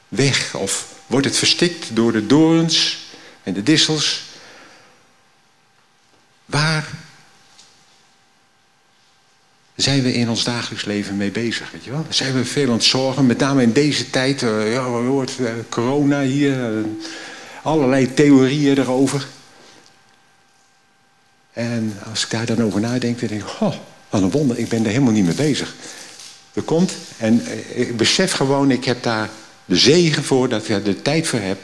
weg. 0.08 0.56
Of 0.56 0.94
wordt 1.08 1.26
het 1.26 1.38
verstikt 1.38 1.96
door 1.96 2.12
de 2.12 2.26
dorens 2.28 3.06
en 3.44 3.54
de 3.54 3.64
dissels. 3.64 4.24
Waar 6.46 6.90
zijn 9.88 10.04
we 10.04 10.14
in 10.14 10.30
ons 10.30 10.44
dagelijks 10.44 10.86
leven 10.86 11.18
mee 11.18 11.32
bezig. 11.32 11.72
Weet 11.72 11.84
je 11.84 11.92
wel? 11.92 12.06
Zijn 12.10 12.34
we 12.34 12.46
veel 12.46 12.68
aan 12.68 12.74
het 12.74 12.84
zorgen, 12.84 13.26
met 13.26 13.38
name 13.38 13.62
in 13.62 13.72
deze 13.72 14.10
tijd. 14.10 14.42
Uh, 14.42 14.74
ja, 14.74 14.84
hoort 14.84 15.38
uh, 15.40 15.50
corona 15.70 16.22
hier, 16.22 16.78
uh, 16.78 16.86
allerlei 17.64 18.14
theorieën 18.14 18.78
erover. 18.78 19.28
En 21.54 21.94
als 22.10 22.24
ik 22.24 22.30
daar 22.30 22.46
dan 22.46 22.64
over 22.64 22.80
nadenk, 22.80 23.20
dan 23.20 23.30
denk 23.30 23.42
ik, 23.42 23.50
oh, 23.60 23.76
wat 24.10 24.22
een 24.22 24.32
wonder, 24.32 24.58
ik 24.58 24.70
ben 24.70 24.84
er 24.84 24.92
helemaal 24.92 25.14
niet 25.14 25.26
mee 25.26 25.36
bezig. 25.36 25.76
Er 26.54 26.62
komt, 26.62 26.94
en 27.18 27.42
ik 27.74 27.98
besef 27.98 28.32
gewoon, 28.32 28.72
ik 28.72 28.86
heb 28.86 29.04
daar 29.04 29.30
de 29.66 29.78
zegen 29.78 30.24
voor, 30.24 30.50
dat 30.50 30.70
ik 30.70 30.86
de 30.86 31.02
tijd 31.02 31.28
voor 31.28 31.40
heb. 31.40 31.58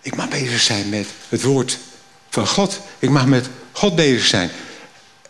Ik 0.00 0.16
mag 0.16 0.28
bezig 0.28 0.60
zijn 0.60 0.88
met 0.88 1.06
het 1.28 1.42
woord 1.42 1.78
van 2.30 2.46
God. 2.46 2.80
Ik 2.98 3.10
mag 3.10 3.26
met 3.26 3.48
God 3.72 3.96
bezig 3.96 4.26
zijn. 4.26 4.50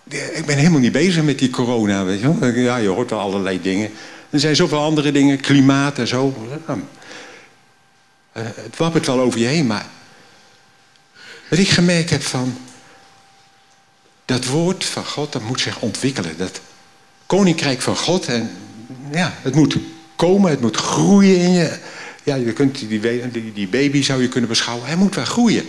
Ik 0.09 0.47
ben 0.47 0.57
helemaal 0.57 0.81
niet 0.81 0.93
bezig 0.93 1.23
met 1.23 1.39
die 1.39 1.51
corona, 1.51 2.05
weet 2.05 2.21
je 2.21 2.39
wel. 2.39 2.51
Ja, 2.51 2.77
je 2.77 2.89
hoort 2.89 3.11
wel 3.11 3.21
allerlei 3.21 3.61
dingen. 3.63 3.91
Er 4.31 4.41
zijn 4.41 4.57
zoveel 4.57 4.83
andere 4.83 5.13
dingen, 5.13 5.41
klimaat 5.41 5.99
en 5.99 6.07
zo. 6.07 6.49
Eh, 8.33 8.43
het 8.55 8.77
wappert 8.77 9.07
wel 9.07 9.21
over 9.21 9.41
je 9.41 9.47
heen, 9.47 9.67
maar... 9.67 9.87
Wat 11.49 11.59
ik 11.59 11.69
gemerkt 11.69 12.11
heb 12.11 12.23
van... 12.23 12.59
Dat 14.25 14.45
woord 14.45 14.85
van 14.85 15.05
God, 15.05 15.33
dat 15.33 15.43
moet 15.43 15.61
zich 15.61 15.81
ontwikkelen. 15.81 16.37
Dat 16.37 16.61
koninkrijk 17.27 17.83
van 17.83 17.97
God, 17.97 18.27
en 18.27 18.51
ja, 19.13 19.35
het 19.43 19.55
moet 19.55 19.77
komen, 20.17 20.51
het 20.51 20.61
moet 20.61 20.77
groeien 20.77 21.39
in 21.39 21.53
je. 21.53 21.79
Ja, 22.23 22.35
je 22.35 22.53
kunt 22.53 22.79
die, 22.79 23.53
die 23.53 23.69
baby 23.69 24.03
zou 24.03 24.23
je 24.23 24.29
kunnen 24.29 24.49
beschouwen. 24.49 24.87
Hij 24.87 24.97
moet 24.97 25.15
wel 25.15 25.25
groeien. 25.25 25.67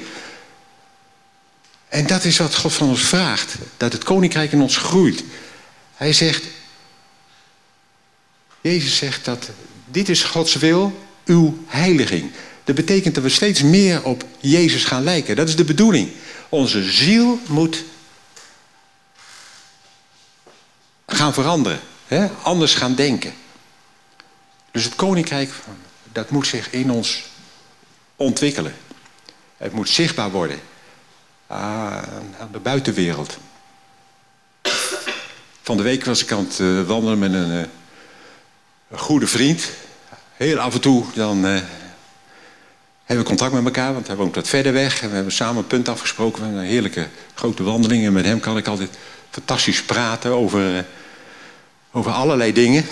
En 1.90 2.08
dat 2.08 2.24
is 2.24 2.38
wat 2.38 2.56
God 2.56 2.74
van 2.74 2.88
ons 2.88 3.02
vraagt. 3.02 3.56
Dat 3.78 3.94
het 3.94 4.04
koninkrijk 4.04 4.52
in 4.52 4.62
ons 4.62 4.78
groeit. 4.78 5.24
Hij 5.96 6.14
zegt, 6.14 6.44
Jezus 8.62 8.98
zegt 8.98 9.26
dat 9.26 9.50
dit 9.86 10.10
is 10.10 10.24
Gods 10.24 10.56
wil, 10.56 11.08
uw 11.26 11.64
heiliging. 11.68 12.32
Dat 12.64 12.76
betekent 12.76 13.16
dat 13.16 13.24
we 13.24 13.30
steeds 13.30 13.62
meer 13.62 14.04
op 14.04 14.26
Jezus 14.40 14.86
gaan 14.86 15.04
lijken. 15.04 15.36
Dat 15.36 15.48
is 15.48 15.56
de 15.56 15.64
bedoeling. 15.64 16.10
Onze 16.50 16.92
ziel 16.92 17.40
moet 17.48 17.84
gaan 21.06 21.34
veranderen. 21.34 21.80
Hè? 22.08 22.28
Anders 22.42 22.74
gaan 22.74 22.96
denken. 22.96 23.34
Dus 24.72 24.84
het 24.84 24.96
koninkrijk, 24.96 25.52
dat 26.12 26.30
moet 26.30 26.48
zich 26.48 26.72
in 26.72 26.92
ons 26.92 27.24
ontwikkelen. 28.16 28.76
Het 29.58 29.72
moet 29.72 29.90
zichtbaar 29.90 30.32
worden 30.32 30.60
aan 31.48 32.50
de 32.52 32.60
buitenwereld. 32.60 33.38
Van 35.62 35.78
de 35.78 35.84
week 35.84 36.06
was 36.06 36.24
ik 36.24 36.32
aan 36.32 36.46
het 36.48 36.60
uh, 36.60 36.82
wandelen 36.82 37.20
met 37.20 37.34
een, 37.34 37.52
uh, 37.52 37.64
een, 38.90 39.00
goede 39.00 39.28
vriend. 39.28 39.70
Heel 40.34 40.60
af 40.60 40.74
en 40.74 40.82
toe 40.82 41.06
dan 41.14 41.46
uh, 41.46 41.60
hebben 43.04 43.26
we 43.26 43.30
contact 43.30 43.54
met 43.54 43.66
elkaar, 43.66 43.94
want 43.94 44.08
hij 44.08 44.16
woont 44.16 44.36
wat 44.36 44.48
verder 44.48 44.74
weg. 44.74 45.02
En 45.02 45.10
we 45.10 45.16
hebben 45.16 45.34
samen 45.34 45.58
een 45.58 45.68
punt 45.68 45.90
afgesproken 45.90 46.44
van 46.44 46.54
een 46.54 46.66
heerlijke 46.66 47.08
grote 47.34 47.64
wandeling. 47.64 48.06
En 48.06 48.14
met 48.14 48.26
hem 48.26 48.40
kan 48.40 48.58
ik 48.58 48.68
altijd 48.68 48.98
fantastisch 49.30 49.84
praten 49.84 50.32
over, 50.32 50.86
over 51.92 52.12
allerlei 52.12 52.54
dingen. 52.54 52.86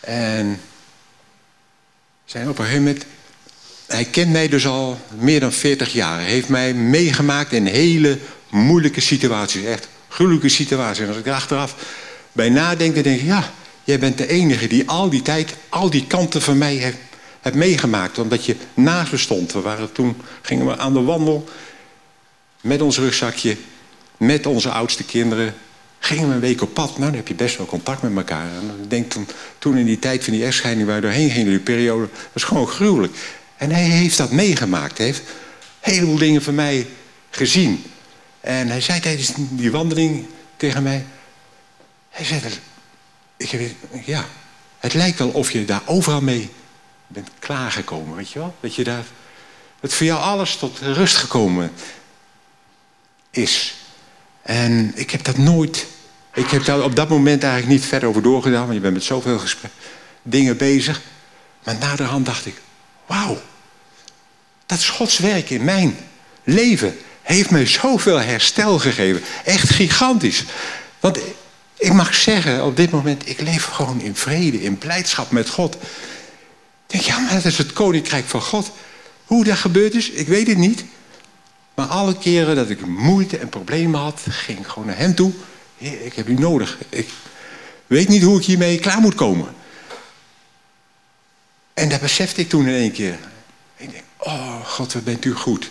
En 0.00 0.60
zijn 2.24 2.48
op 2.48 2.58
een 2.58 2.64
gegeven 2.64 2.84
moment 2.84 3.06
hij 3.86 4.04
kent 4.04 4.32
mij 4.32 4.48
dus 4.48 4.66
al 4.66 4.98
meer 5.18 5.40
dan 5.40 5.52
40 5.52 5.92
jaar. 5.92 6.20
Hij 6.20 6.30
heeft 6.30 6.48
mij 6.48 6.74
meegemaakt 6.74 7.52
in 7.52 7.66
hele 7.66 8.18
moeilijke 8.50 9.00
situaties. 9.00 9.64
Echt 9.64 9.88
gruwelijke 10.08 10.48
situaties. 10.48 11.02
En 11.02 11.08
als 11.08 11.16
ik 11.16 11.26
er 11.26 11.32
achteraf 11.32 11.74
bij 12.32 12.48
nadenk, 12.48 12.94
denk 12.94 13.20
ik... 13.20 13.26
ja, 13.26 13.50
jij 13.84 13.98
bent 13.98 14.18
de 14.18 14.28
enige 14.28 14.66
die 14.66 14.88
al 14.88 15.10
die 15.10 15.22
tijd... 15.22 15.54
al 15.68 15.90
die 15.90 16.06
kanten 16.06 16.42
van 16.42 16.58
mij 16.58 16.74
heeft, 16.74 16.96
meegemaakt. 17.54 18.18
Omdat 18.18 18.44
je 18.44 18.56
naast 18.74 19.12
me 19.12 19.18
stond. 19.18 19.52
We 19.52 19.60
waren 19.60 19.92
toen 19.92 20.16
gingen 20.42 20.66
we 20.66 20.76
aan 20.76 20.92
de 20.92 21.02
wandel... 21.02 21.48
met 22.60 22.80
ons 22.82 22.98
rugzakje... 22.98 23.56
met 24.16 24.46
onze 24.46 24.70
oudste 24.70 25.04
kinderen... 25.04 25.54
Gingen 25.98 26.28
we 26.28 26.34
een 26.34 26.40
week 26.40 26.62
op 26.62 26.74
pad, 26.74 26.90
nou 26.90 27.00
dan 27.00 27.14
heb 27.14 27.28
je 27.28 27.34
best 27.34 27.56
wel 27.56 27.66
contact 27.66 28.02
met 28.02 28.16
elkaar. 28.16 28.44
En 28.44 28.82
ik 28.82 28.90
denk 28.90 29.10
toen, 29.10 29.26
toen 29.58 29.76
in 29.76 29.86
die 29.86 29.98
tijd 29.98 30.24
van 30.24 30.32
die 30.32 30.44
echtscheiding 30.44 30.86
waar 30.86 30.96
we 30.96 31.02
doorheen 31.02 31.30
gingen, 31.30 31.50
die 31.50 31.58
periode, 31.58 32.08
was 32.32 32.42
gewoon 32.42 32.68
gruwelijk. 32.68 33.16
En 33.64 33.70
hij 33.70 33.82
heeft 33.82 34.16
dat 34.16 34.30
meegemaakt. 34.30 34.96
Hij 34.98 35.06
heeft 35.06 35.18
een 35.18 35.92
heleboel 35.92 36.18
dingen 36.18 36.42
van 36.42 36.54
mij 36.54 36.86
gezien. 37.30 37.84
En 38.40 38.68
hij 38.68 38.80
zei 38.80 39.00
tijdens 39.00 39.32
die 39.36 39.70
wandeling 39.70 40.26
tegen 40.56 40.82
mij... 40.82 41.06
Hij 42.10 42.24
zei, 42.24 42.40
ik 43.36 43.50
heb, 43.50 43.60
ja, 44.04 44.26
het 44.78 44.94
lijkt 44.94 45.18
wel 45.18 45.28
of 45.28 45.50
je 45.50 45.64
daar 45.64 45.82
overal 45.84 46.20
mee 46.20 46.50
bent 47.06 47.28
klaargekomen, 47.38 48.16
weet 48.16 48.30
je 48.30 48.38
wel? 48.38 48.54
Dat 48.60 48.74
je 48.74 48.84
daar, 48.84 49.04
dat 49.80 49.92
voor 49.92 50.06
jou 50.06 50.20
alles 50.20 50.56
tot 50.56 50.78
rust 50.78 51.16
gekomen 51.16 51.72
is. 53.30 53.74
En 54.42 54.92
ik 54.94 55.10
heb 55.10 55.24
dat 55.24 55.36
nooit, 55.36 55.86
ik 56.34 56.50
heb 56.50 56.64
daar 56.64 56.82
op 56.82 56.96
dat 56.96 57.08
moment 57.08 57.42
eigenlijk 57.42 57.72
niet 57.72 57.84
verder 57.84 58.08
over 58.08 58.22
doorgedaan, 58.22 58.62
want 58.62 58.74
je 58.74 58.80
bent 58.80 58.94
met 58.94 59.04
zoveel 59.04 59.40
dingen 60.22 60.56
bezig. 60.56 61.02
Maar 61.64 61.76
naderhand 61.78 62.26
dacht 62.26 62.46
ik, 62.46 62.60
wauw, 63.06 63.40
dat 64.66 64.78
is 64.78 64.88
Gods 64.88 65.18
werk 65.18 65.50
in 65.50 65.64
mijn 65.64 65.96
leven. 66.44 66.96
Heeft 67.22 67.50
mij 67.50 67.66
zoveel 67.66 68.20
herstel 68.20 68.78
gegeven. 68.78 69.22
Echt 69.44 69.70
gigantisch. 69.70 70.44
Want 71.00 71.18
ik 71.74 71.92
mag 71.92 72.14
zeggen, 72.14 72.64
op 72.64 72.76
dit 72.76 72.90
moment, 72.90 73.28
ik 73.28 73.40
leef 73.40 73.64
gewoon 73.64 74.00
in 74.00 74.16
vrede, 74.16 74.62
in 74.62 74.78
blijdschap 74.78 75.30
met 75.30 75.48
God. 75.48 75.74
Ik 75.74 75.80
denk, 76.86 77.02
ja, 77.02 77.18
maar 77.18 77.34
dat 77.34 77.44
is 77.44 77.58
het 77.58 77.72
koninkrijk 77.72 78.24
van 78.24 78.42
God. 78.42 78.70
Hoe 79.24 79.44
dat 79.44 79.56
gebeurd 79.56 79.94
is, 79.94 80.10
ik 80.10 80.26
weet 80.26 80.46
het 80.46 80.56
niet. 80.56 80.84
Maar 81.74 81.86
alle 81.86 82.18
keren 82.18 82.56
dat 82.56 82.70
ik 82.70 82.86
moeite 82.86 83.38
en 83.38 83.48
problemen 83.48 84.00
had, 84.00 84.20
ging 84.28 84.58
ik 84.58 84.66
gewoon 84.66 84.86
naar 84.86 84.98
hem 84.98 85.14
toe. 85.14 85.32
Heer, 85.78 86.00
ik 86.00 86.14
heb 86.14 86.28
u 86.28 86.34
nodig. 86.34 86.78
Ik 86.88 87.08
weet 87.86 88.08
niet 88.08 88.22
hoe 88.22 88.38
ik 88.38 88.44
hiermee 88.44 88.78
klaar 88.78 89.00
moet 89.00 89.14
komen. 89.14 89.54
En 91.74 91.88
dat 91.88 92.00
besefte 92.00 92.40
ik 92.40 92.48
toen 92.48 92.66
in 92.66 92.74
één 92.74 92.92
keer. 92.92 93.18
Oh 94.24 94.66
God, 94.66 94.92
wat 94.92 95.04
bent 95.04 95.24
u 95.24 95.34
goed. 95.34 95.70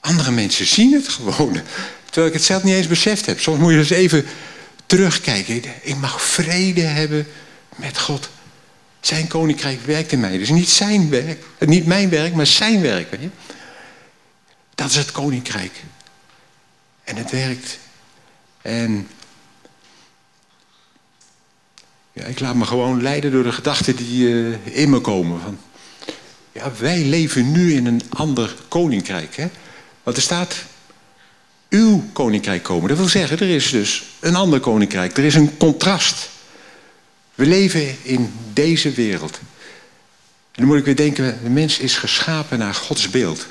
Andere 0.00 0.30
mensen 0.30 0.66
zien 0.66 0.92
het 0.92 1.08
gewoon. 1.08 1.60
Terwijl 2.04 2.26
ik 2.26 2.32
het 2.32 2.44
zelf 2.44 2.62
niet 2.62 2.74
eens 2.74 2.86
beseft 2.86 3.26
heb. 3.26 3.40
Soms 3.40 3.58
moet 3.58 3.70
je 3.70 3.76
dus 3.76 3.90
even 3.90 4.26
terugkijken. 4.86 5.62
Ik 5.82 5.96
mag 5.96 6.22
vrede 6.22 6.80
hebben 6.80 7.26
met 7.76 7.98
God. 7.98 8.28
Zijn 9.00 9.26
koninkrijk 9.26 9.80
werkt 9.80 10.12
in 10.12 10.20
mij. 10.20 10.38
Dus 10.38 10.48
niet 10.48 10.68
zijn 10.68 11.10
werk, 11.10 11.44
niet 11.58 11.86
mijn 11.86 12.08
werk, 12.08 12.34
maar 12.34 12.46
zijn 12.46 12.80
werk. 12.80 13.18
Dat 14.74 14.90
is 14.90 14.96
het 14.96 15.12
koninkrijk. 15.12 15.82
En 17.04 17.16
het 17.16 17.30
werkt. 17.30 17.78
En 18.62 19.08
ja, 22.12 22.24
ik 22.24 22.40
laat 22.40 22.54
me 22.54 22.64
gewoon 22.64 23.02
leiden 23.02 23.32
door 23.32 23.42
de 23.42 23.52
gedachten 23.52 23.96
die 23.96 24.28
uh, 24.28 24.56
in 24.62 24.90
me 24.90 25.00
komen. 25.00 25.40
Van, 25.40 25.58
ja, 26.56 26.72
wij 26.78 27.04
leven 27.04 27.52
nu 27.52 27.74
in 27.74 27.86
een 27.86 28.02
ander 28.08 28.54
koninkrijk. 28.68 29.36
Hè? 29.36 29.48
Want 30.02 30.16
er 30.16 30.22
staat 30.22 30.64
uw 31.68 32.04
koninkrijk 32.12 32.62
komen. 32.62 32.88
Dat 32.88 32.98
wil 32.98 33.08
zeggen, 33.08 33.38
er 33.38 33.48
is 33.48 33.70
dus 33.70 34.04
een 34.20 34.36
ander 34.36 34.60
koninkrijk. 34.60 35.16
Er 35.16 35.24
is 35.24 35.34
een 35.34 35.56
contrast. 35.56 36.30
We 37.34 37.46
leven 37.46 37.96
in 38.02 38.32
deze 38.52 38.90
wereld. 38.90 39.38
En 39.38 40.62
dan 40.62 40.66
moet 40.66 40.78
ik 40.78 40.84
weer 40.84 40.96
denken, 40.96 41.38
de 41.42 41.50
mens 41.50 41.78
is 41.78 41.96
geschapen 41.96 42.58
naar 42.58 42.74
Gods 42.74 43.10
beeld. 43.10 43.46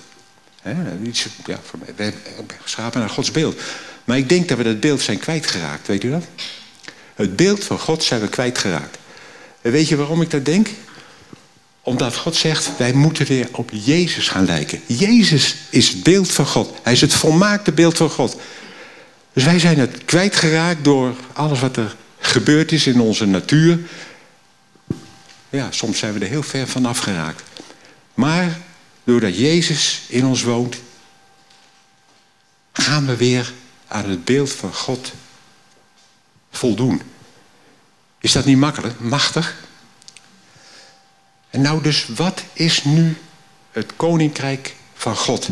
Iets, 1.03 1.27
ja, 1.45 1.59
we 1.79 1.93
zijn 1.97 2.13
geschapen 2.61 2.99
naar 2.99 3.09
Gods 3.09 3.31
beeld. 3.31 3.61
Maar 4.03 4.17
ik 4.17 4.29
denk 4.29 4.47
dat 4.47 4.57
we 4.57 4.63
dat 4.63 4.79
beeld 4.79 5.01
zijn 5.01 5.19
kwijtgeraakt, 5.19 5.87
weet 5.87 6.03
u 6.03 6.09
dat? 6.09 6.25
Het 7.15 7.35
beeld 7.35 7.63
van 7.63 7.79
God 7.79 8.03
zijn 8.03 8.21
we 8.21 8.27
kwijtgeraakt. 8.27 8.97
En 9.61 9.71
weet 9.71 9.87
je 9.87 9.95
waarom 9.95 10.21
ik 10.21 10.31
dat 10.31 10.45
denk? 10.45 10.69
Omdat 11.85 12.15
God 12.15 12.35
zegt, 12.35 12.77
wij 12.77 12.93
moeten 12.93 13.25
weer 13.25 13.47
op 13.51 13.69
Jezus 13.73 14.27
gaan 14.27 14.45
lijken. 14.45 14.81
Jezus 14.85 15.55
is 15.69 15.89
het 15.89 16.03
beeld 16.03 16.31
van 16.31 16.45
God. 16.45 16.77
Hij 16.83 16.93
is 16.93 17.01
het 17.01 17.13
volmaakte 17.13 17.71
beeld 17.71 17.97
van 17.97 18.09
God. 18.09 18.37
Dus 19.33 19.43
wij 19.43 19.59
zijn 19.59 19.79
het 19.79 20.05
kwijtgeraakt 20.05 20.83
door 20.83 21.15
alles 21.33 21.59
wat 21.59 21.77
er 21.77 21.95
gebeurd 22.19 22.71
is 22.71 22.87
in 22.87 22.99
onze 22.99 23.25
natuur. 23.25 23.79
Ja, 25.49 25.71
soms 25.71 25.99
zijn 25.99 26.13
we 26.13 26.19
er 26.19 26.29
heel 26.31 26.43
ver 26.43 26.67
van 26.67 26.85
afgeraakt. 26.85 27.43
Maar 28.13 28.59
doordat 29.03 29.37
Jezus 29.37 30.01
in 30.07 30.25
ons 30.25 30.43
woont, 30.43 30.75
gaan 32.71 33.05
we 33.05 33.15
weer 33.15 33.53
aan 33.87 34.09
het 34.09 34.25
beeld 34.25 34.51
van 34.51 34.73
God 34.73 35.11
voldoen. 36.51 37.01
Is 38.19 38.31
dat 38.31 38.45
niet 38.45 38.57
makkelijk? 38.57 38.99
Machtig? 38.99 39.55
En 41.55 41.61
nou 41.61 41.81
dus, 41.81 42.07
wat 42.15 42.43
is 42.53 42.83
nu 42.83 43.17
het 43.71 43.91
koninkrijk 43.95 44.75
van 44.93 45.15
God? 45.15 45.47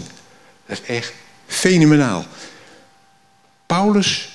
Dat 0.65 0.79
is 0.81 0.95
echt 0.95 1.13
fenomenaal. 1.47 2.25
Paulus 3.65 4.29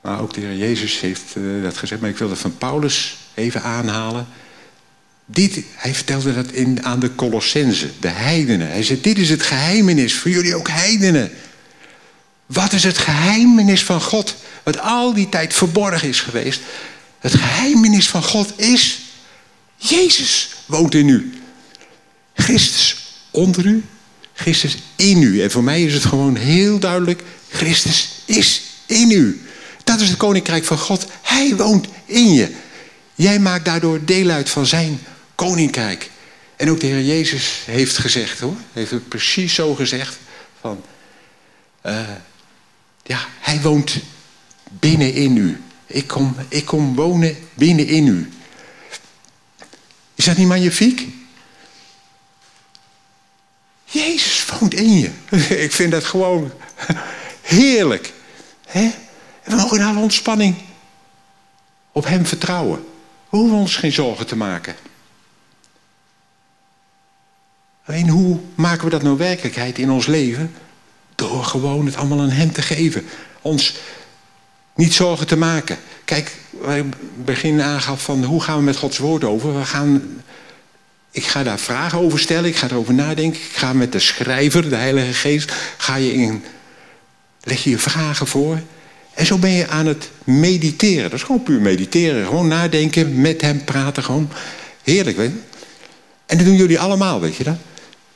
Maar 0.00 0.20
ook 0.20 0.34
de 0.34 0.40
Heer 0.40 0.56
Jezus 0.56 1.00
heeft 1.00 1.34
uh, 1.36 1.62
dat 1.62 1.76
gezegd. 1.76 2.00
Maar 2.00 2.10
ik 2.10 2.18
wil 2.18 2.28
dat 2.28 2.38
van 2.38 2.58
Paulus 2.58 3.16
even 3.34 3.62
aanhalen. 3.62 4.26
Dit, 5.24 5.64
hij 5.74 5.94
vertelde 5.94 6.34
dat 6.34 6.50
in, 6.50 6.84
aan 6.84 7.00
de 7.00 7.14
Colossense, 7.14 7.90
de 8.00 8.08
heidenen. 8.08 8.68
Hij 8.68 8.82
zei, 8.82 9.00
dit 9.00 9.18
is 9.18 9.30
het 9.30 9.42
geheimenis 9.42 10.14
voor 10.14 10.30
jullie 10.30 10.54
ook 10.54 10.68
heidenen. 10.68 11.32
Wat 12.46 12.72
is 12.72 12.84
het 12.84 12.98
geheimenis 12.98 13.84
van 13.84 14.00
God? 14.00 14.36
Wat 14.62 14.80
al 14.80 15.14
die 15.14 15.28
tijd 15.28 15.54
verborgen 15.54 16.08
is 16.08 16.20
geweest. 16.20 16.60
Het 17.18 17.34
geheimenis 17.34 18.08
van 18.08 18.22
God 18.22 18.58
is... 18.60 19.03
Jezus 19.88 20.48
woont 20.66 20.94
in 20.94 21.08
u. 21.08 21.32
Christus 22.34 22.96
onder 23.30 23.66
u. 23.66 23.84
Christus 24.32 24.76
in 24.96 25.22
u. 25.22 25.42
En 25.42 25.50
voor 25.50 25.64
mij 25.64 25.82
is 25.82 25.94
het 25.94 26.04
gewoon 26.04 26.36
heel 26.36 26.78
duidelijk... 26.78 27.22
Christus 27.48 28.22
is 28.24 28.62
in 28.86 29.10
u. 29.10 29.42
Dat 29.84 30.00
is 30.00 30.08
het 30.08 30.16
koninkrijk 30.16 30.64
van 30.64 30.78
God. 30.78 31.06
Hij 31.22 31.56
woont 31.56 31.86
in 32.04 32.32
je. 32.32 32.54
Jij 33.14 33.38
maakt 33.38 33.64
daardoor 33.64 34.04
deel 34.04 34.30
uit 34.30 34.50
van 34.50 34.66
zijn 34.66 35.00
koninkrijk. 35.34 36.10
En 36.56 36.70
ook 36.70 36.80
de 36.80 36.86
Heer 36.86 37.04
Jezus 37.04 37.62
heeft 37.64 37.98
gezegd 37.98 38.40
hoor. 38.40 38.56
Heeft 38.72 38.90
het 38.90 39.08
precies 39.08 39.54
zo 39.54 39.74
gezegd. 39.74 40.18
Van, 40.60 40.82
uh, 41.86 42.00
ja, 43.02 43.28
hij 43.40 43.60
woont 43.60 43.96
binnenin 44.70 45.36
u. 45.36 45.60
Ik 45.86 46.06
kom, 46.06 46.36
ik 46.48 46.64
kom 46.64 46.94
wonen 46.94 47.36
binnenin 47.54 48.06
u. 48.06 48.28
Is 50.14 50.24
dat 50.24 50.36
niet 50.36 50.46
magnifiek? 50.46 51.08
Jezus 53.84 54.46
woont 54.46 54.74
in 54.74 54.98
je. 54.98 55.10
Ik 55.64 55.72
vind 55.72 55.90
dat 55.90 56.04
gewoon 56.04 56.52
heerlijk. 57.40 58.12
He? 58.66 58.90
En 59.42 59.50
we 59.50 59.56
mogen 59.56 59.78
in 59.78 59.84
alle 59.84 59.98
ontspanning 59.98 60.56
op 61.92 62.04
hem 62.04 62.26
vertrouwen. 62.26 62.84
We 63.28 63.36
hoeven 63.36 63.56
ons 63.56 63.76
geen 63.76 63.92
zorgen 63.92 64.26
te 64.26 64.36
maken. 64.36 64.74
Alleen 67.84 68.08
hoe 68.08 68.40
maken 68.54 68.84
we 68.84 68.90
dat 68.90 69.02
nou 69.02 69.16
werkelijkheid 69.16 69.78
in 69.78 69.90
ons 69.90 70.06
leven? 70.06 70.54
Door 71.14 71.44
gewoon 71.44 71.86
het 71.86 71.96
allemaal 71.96 72.20
aan 72.20 72.30
hem 72.30 72.52
te 72.52 72.62
geven. 72.62 73.06
Ons 73.42 73.74
niet 74.74 74.94
zorgen 74.94 75.26
te 75.26 75.36
maken. 75.36 75.78
Kijk, 76.04 76.32
waar 76.50 76.78
ik 76.78 76.84
begin 77.24 77.60
aangaf 77.60 78.02
van 78.02 78.24
hoe 78.24 78.42
gaan 78.42 78.56
we 78.56 78.62
met 78.62 78.76
Gods 78.76 78.98
woord 78.98 79.24
over? 79.24 79.58
We 79.58 79.64
gaan, 79.64 80.22
ik 81.10 81.24
ga 81.24 81.42
daar 81.42 81.58
vragen 81.58 81.98
over 81.98 82.18
stellen, 82.18 82.44
ik 82.44 82.56
ga 82.56 82.70
erover 82.70 82.94
nadenken. 82.94 83.40
Ik 83.40 83.56
ga 83.56 83.72
met 83.72 83.92
de 83.92 83.98
schrijver, 83.98 84.68
de 84.68 84.76
Heilige 84.76 85.12
Geest, 85.12 85.52
ga 85.76 85.96
je 85.96 86.12
in, 86.12 86.44
leg 87.42 87.64
je 87.64 87.70
je 87.70 87.78
vragen 87.78 88.26
voor. 88.26 88.58
En 89.14 89.26
zo 89.26 89.38
ben 89.38 89.50
je 89.50 89.68
aan 89.68 89.86
het 89.86 90.10
mediteren. 90.24 91.02
Dat 91.02 91.18
is 91.18 91.22
gewoon 91.22 91.42
puur 91.42 91.60
mediteren. 91.60 92.26
Gewoon 92.26 92.48
nadenken, 92.48 93.20
met 93.20 93.40
hem 93.40 93.64
praten. 93.64 94.02
Gewoon 94.02 94.30
heerlijk, 94.82 95.16
weet 95.16 95.30
je. 95.30 95.38
En 96.26 96.36
dat 96.36 96.46
doen 96.46 96.56
jullie 96.56 96.80
allemaal, 96.80 97.20
weet 97.20 97.36
je 97.36 97.44
dat? 97.44 97.56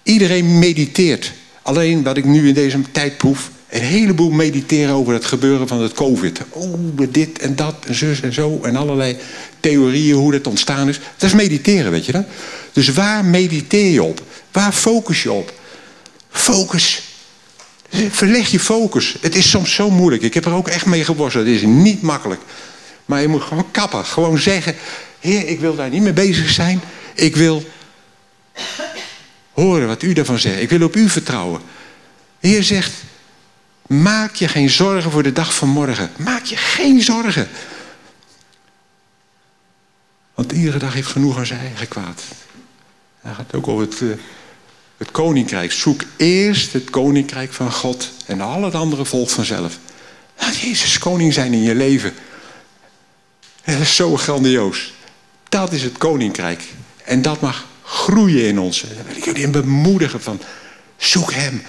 Iedereen 0.03 0.59
mediteert. 0.59 1.33
Alleen 1.63 2.03
wat 2.03 2.17
ik 2.17 2.25
nu 2.25 2.49
in 2.49 2.55
deze 2.55 2.81
tijd 2.93 3.17
proef... 3.17 3.51
een 3.69 3.83
heleboel 3.83 4.31
mediteren 4.31 4.95
over 4.95 5.13
het 5.13 5.25
gebeuren 5.25 5.69
van 5.69 5.83
het 5.83 5.93
covid. 5.93 6.41
Oh, 6.49 6.75
dit 7.09 7.39
en 7.39 7.57
dat 7.57 7.75
en 7.87 7.95
zus 7.95 8.21
en 8.21 8.33
zo. 8.33 8.59
En 8.63 8.77
allerlei 8.77 9.17
theorieën 9.61 10.17
hoe 10.17 10.33
dat 10.33 10.47
ontstaan 10.47 10.89
is. 10.89 11.01
Dat 11.17 11.29
is 11.29 11.35
mediteren, 11.35 11.91
weet 11.91 12.07
je 12.07 12.13
dat? 12.13 12.25
Dus 12.73 12.89
waar 12.89 13.25
mediteer 13.25 13.91
je 13.91 14.03
op? 14.03 14.23
Waar 14.53 14.73
focus 14.73 15.23
je 15.23 15.33
op? 15.33 15.53
Focus 16.31 17.03
Verleg 17.91 18.51
je 18.51 18.61
focus. 18.61 19.17
Het 19.21 19.35
is 19.35 19.51
soms 19.51 19.75
zo 19.75 19.91
moeilijk. 19.91 20.23
Ik 20.23 20.35
heb 20.35 20.45
er 20.45 20.53
ook 20.53 20.69
echt 20.69 20.87
mee 20.87 21.05
geworsteld. 21.05 21.47
Het 21.47 21.55
is 21.55 21.63
niet 21.63 22.03
makkelijk. 22.03 22.41
Maar 23.05 23.21
je 23.21 23.29
moet 23.29 23.43
gewoon 23.43 23.71
kappen. 23.71 24.05
Gewoon 24.05 24.39
zeggen: 24.39 24.75
Heer, 25.21 25.49
ik 25.49 25.61
wil 25.61 25.77
daar 25.77 25.91
niet 25.91 26.03
mee 26.03 26.13
bezig 26.13 26.51
zijn. 26.51 26.81
Ik 27.15 27.37
wil 27.37 27.63
horen 29.53 29.87
wat 29.87 30.03
u 30.03 30.13
daarvan 30.13 30.39
zegt. 30.39 30.61
Ik 30.61 30.71
wil 30.71 30.83
op 30.83 30.97
u 30.97 31.09
vertrouwen. 31.09 31.61
Heer 32.41 32.63
zegt: 32.63 32.93
Maak 33.89 34.35
je 34.35 34.49
geen 34.49 34.71
zorgen 34.71 35.11
voor 35.11 35.23
de 35.23 35.33
dag 35.33 35.55
van 35.55 35.69
morgen. 35.69 36.11
Maak 36.17 36.45
je 36.45 36.57
geen 36.57 37.03
zorgen. 37.03 37.49
Want 40.35 40.53
iedere 40.53 40.79
dag 40.79 40.95
heeft 40.95 41.09
genoeg 41.09 41.39
aan 41.39 41.47
zijn 41.47 41.61
eigen 41.61 41.89
kwaad. 41.89 42.23
Hij 43.21 43.35
gaat 43.35 43.55
ook 43.55 43.69
over 43.69 43.87
het. 43.87 44.01
Uh, 44.01 44.15
het 44.99 45.11
koninkrijk. 45.11 45.73
Zoek 45.73 46.03
eerst 46.17 46.73
het 46.73 46.91
koninkrijk 46.91 47.53
van 47.53 47.73
God 47.73 48.11
en 48.27 48.41
al 48.41 48.63
het 48.63 48.75
andere 48.75 49.05
volgt 49.05 49.33
vanzelf. 49.33 49.79
Laat 50.39 50.57
Jezus 50.57 50.99
koning 50.99 51.33
zijn 51.33 51.53
in 51.53 51.63
je 51.63 51.75
leven. 51.75 52.15
Dat 53.65 53.79
is 53.79 53.97
zo 53.97 54.17
grandioos. 54.17 54.93
Dat 55.49 55.73
is 55.73 55.83
het 55.83 55.99
koninkrijk. 55.99 56.63
En 57.05 57.23
dat 57.23 57.41
mag 57.41 57.67
groeien 57.83 58.47
in 58.47 58.59
ons. 58.59 58.81
Daar 58.81 59.05
wil 59.07 59.17
ik 59.17 59.25
jullie 59.25 59.43
in 59.43 59.51
bemoedigen 59.51 60.23
van. 60.23 60.41
Zoek 60.97 61.33
hem. 61.33 61.63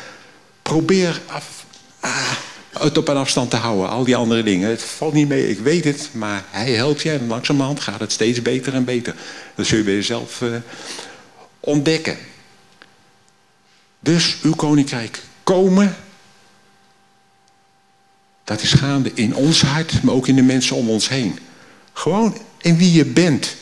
Probeer 0.62 1.22
af, 1.26 1.59
ah, 2.00 2.32
het 2.70 2.98
op 2.98 3.08
een 3.08 3.18
afstand 3.18 3.50
te 3.50 3.56
houden. 3.56 3.90
Al 3.90 4.04
die 4.04 4.16
andere 4.16 4.44
dingen. 4.44 4.70
Het 4.70 4.84
valt 4.84 5.14
niet 5.14 5.28
mee, 5.28 5.50
ik 5.50 5.60
weet 5.60 5.84
het. 5.84 6.10
Maar 6.12 6.44
hij 6.50 6.72
helpt 6.72 7.02
je 7.02 7.12
en 7.12 7.28
langzamerhand 7.28 7.80
gaat 7.80 8.00
het 8.00 8.12
steeds 8.12 8.42
beter 8.42 8.74
en 8.74 8.84
beter. 8.84 9.16
Dat 9.56 9.66
zul 9.66 9.78
je 9.78 9.84
bij 9.84 9.94
jezelf 9.94 10.42
uh, 10.42 10.56
ontdekken. 11.60 12.18
Dus 14.00 14.38
uw 14.42 14.56
koninkrijk 14.56 15.22
komen. 15.44 15.96
Dat 18.44 18.62
is 18.62 18.74
gaande 18.74 19.12
in 19.14 19.36
ons 19.36 19.62
hart, 19.62 20.04
maar 20.04 20.14
ook 20.14 20.28
in 20.28 20.36
de 20.36 20.42
mensen 20.42 20.76
om 20.76 20.90
ons 20.90 21.10
heen. 21.10 21.40
Gewoon 21.94 22.38
in 22.62 22.78
wie 22.78 22.94
je 22.94 23.06
bent. 23.06 23.56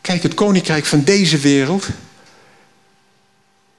Kijk, 0.00 0.22
het 0.22 0.34
koninkrijk 0.34 0.84
van 0.84 1.04
deze 1.04 1.38
wereld 1.38 1.86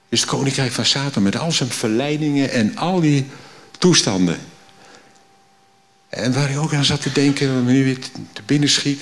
is 0.09 0.21
het 0.21 0.29
koninkrijk 0.29 0.71
van 0.71 0.85
Satan 0.85 1.23
met 1.23 1.37
al 1.37 1.51
zijn 1.51 1.69
verleidingen 1.69 2.51
en 2.51 2.77
al 2.77 2.99
die 2.99 3.25
toestanden. 3.77 4.37
En 6.09 6.33
waar 6.33 6.49
ik 6.49 6.57
ook 6.57 6.73
aan 6.73 6.85
zat 6.85 7.01
te 7.01 7.11
denken, 7.11 7.53
wat 7.53 7.63
me 7.63 7.71
nu 7.71 7.83
weer 7.83 7.99
te 8.33 8.41
binnen 8.45 8.69
schiet. 8.69 9.01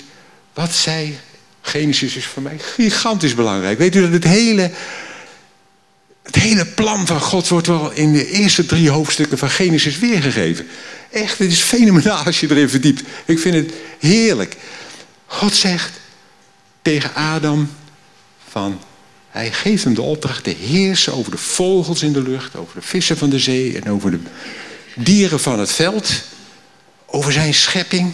Wat 0.53 0.73
zij, 0.73 1.19
Genesis 1.61 2.15
is 2.15 2.25
voor 2.25 2.41
mij 2.41 2.59
gigantisch 2.59 3.35
belangrijk. 3.35 3.77
Weet 3.77 3.95
u 3.95 4.01
dat 4.01 4.11
het 4.11 4.23
hele 4.23 4.71
het 6.25 6.35
hele 6.35 6.65
plan 6.65 7.07
van 7.07 7.19
God 7.19 7.47
wordt 7.47 7.67
wel 7.67 7.91
in 7.91 8.13
de 8.13 8.29
eerste 8.29 8.65
drie 8.65 8.89
hoofdstukken 8.89 9.37
van 9.37 9.49
Genesis 9.49 9.99
weergegeven. 9.99 10.67
Echt, 11.11 11.39
het 11.39 11.51
is 11.51 11.59
fenomenaal 11.59 12.25
als 12.25 12.39
je 12.39 12.49
erin 12.49 12.69
verdiept. 12.69 13.03
Ik 13.25 13.39
vind 13.39 13.55
het 13.55 13.73
heerlijk. 13.99 14.55
God 15.25 15.53
zegt 15.53 15.91
tegen 16.81 17.15
Adam 17.15 17.69
van... 18.49 18.79
Hij 19.29 19.51
geeft 19.51 19.83
hem 19.83 19.93
de 19.93 20.01
opdracht 20.01 20.43
te 20.43 20.55
heersen 20.59 21.13
over 21.13 21.31
de 21.31 21.37
vogels 21.37 22.03
in 22.03 22.13
de 22.13 22.21
lucht... 22.21 22.55
over 22.55 22.79
de 22.79 22.87
vissen 22.87 23.17
van 23.17 23.29
de 23.29 23.39
zee 23.39 23.79
en 23.79 23.91
over 23.91 24.11
de 24.11 24.19
dieren 24.95 25.39
van 25.39 25.59
het 25.59 25.71
veld. 25.71 26.23
Over 27.05 27.31
zijn 27.31 27.53
schepping. 27.53 28.13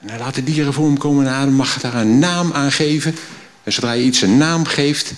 En 0.00 0.08
hij 0.08 0.18
laat 0.18 0.34
de 0.34 0.44
dieren 0.44 0.72
voor 0.72 0.86
hem 0.86 0.98
komen 0.98 1.26
en 1.26 1.32
Adam 1.32 1.54
mag 1.54 1.80
daar 1.80 1.94
een 1.94 2.18
naam 2.18 2.52
aan 2.52 2.72
geven. 2.72 3.16
En 3.62 3.72
zodra 3.72 3.92
je 3.92 4.04
iets 4.04 4.22
een 4.22 4.38
naam 4.38 4.64
geeft 4.64 5.12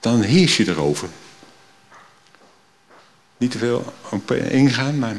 dan 0.00 0.22
heers 0.22 0.56
je 0.56 0.68
erover. 0.68 1.08
Niet 3.36 3.50
te 3.50 3.58
veel 3.58 3.92
op 4.10 4.32
ingaan, 4.32 4.98
maar 4.98 5.16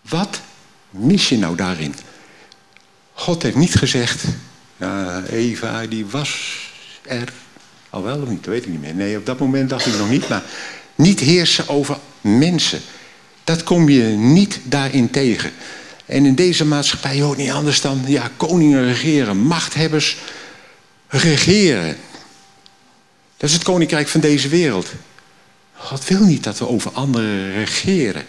wat 0.00 0.40
mis 0.90 1.28
je 1.28 1.38
nou 1.38 1.56
daarin? 1.56 1.94
God 3.12 3.42
heeft 3.42 3.56
niet 3.56 3.74
gezegd, 3.74 4.24
ja, 4.76 5.22
Eva 5.22 5.86
die 5.86 6.06
was 6.06 6.60
er, 7.02 7.32
al 7.90 8.02
wel 8.02 8.20
of 8.20 8.28
niet, 8.28 8.44
dat 8.44 8.54
weet 8.54 8.64
ik 8.64 8.70
niet 8.70 8.80
meer. 8.80 8.94
Nee, 8.94 9.16
op 9.16 9.26
dat 9.26 9.38
moment 9.38 9.70
dacht 9.70 9.86
ik 9.86 9.98
nog 9.98 10.08
niet, 10.08 10.28
maar 10.28 10.42
niet 10.96 11.20
heersen 11.20 11.68
over 11.68 11.98
mensen. 12.20 12.80
Dat 13.44 13.62
kom 13.62 13.88
je 13.88 14.02
niet 14.02 14.60
daarin 14.62 15.10
tegen. 15.10 15.52
En 16.06 16.26
in 16.26 16.34
deze 16.34 16.64
maatschappij 16.64 17.20
hoort 17.20 17.38
niet 17.38 17.50
anders 17.50 17.80
dan 17.80 18.02
ja, 18.06 18.30
koningen 18.36 18.84
regeren, 18.84 19.36
machthebbers 19.36 20.16
regeren. 21.08 21.96
Dat 23.36 23.48
is 23.48 23.52
het 23.52 23.64
koninkrijk 23.64 24.08
van 24.08 24.20
deze 24.20 24.48
wereld. 24.48 24.92
God 25.76 26.08
wil 26.08 26.20
niet 26.20 26.44
dat 26.44 26.58
we 26.58 26.68
over 26.68 26.90
anderen 26.90 27.52
regeren. 27.52 28.26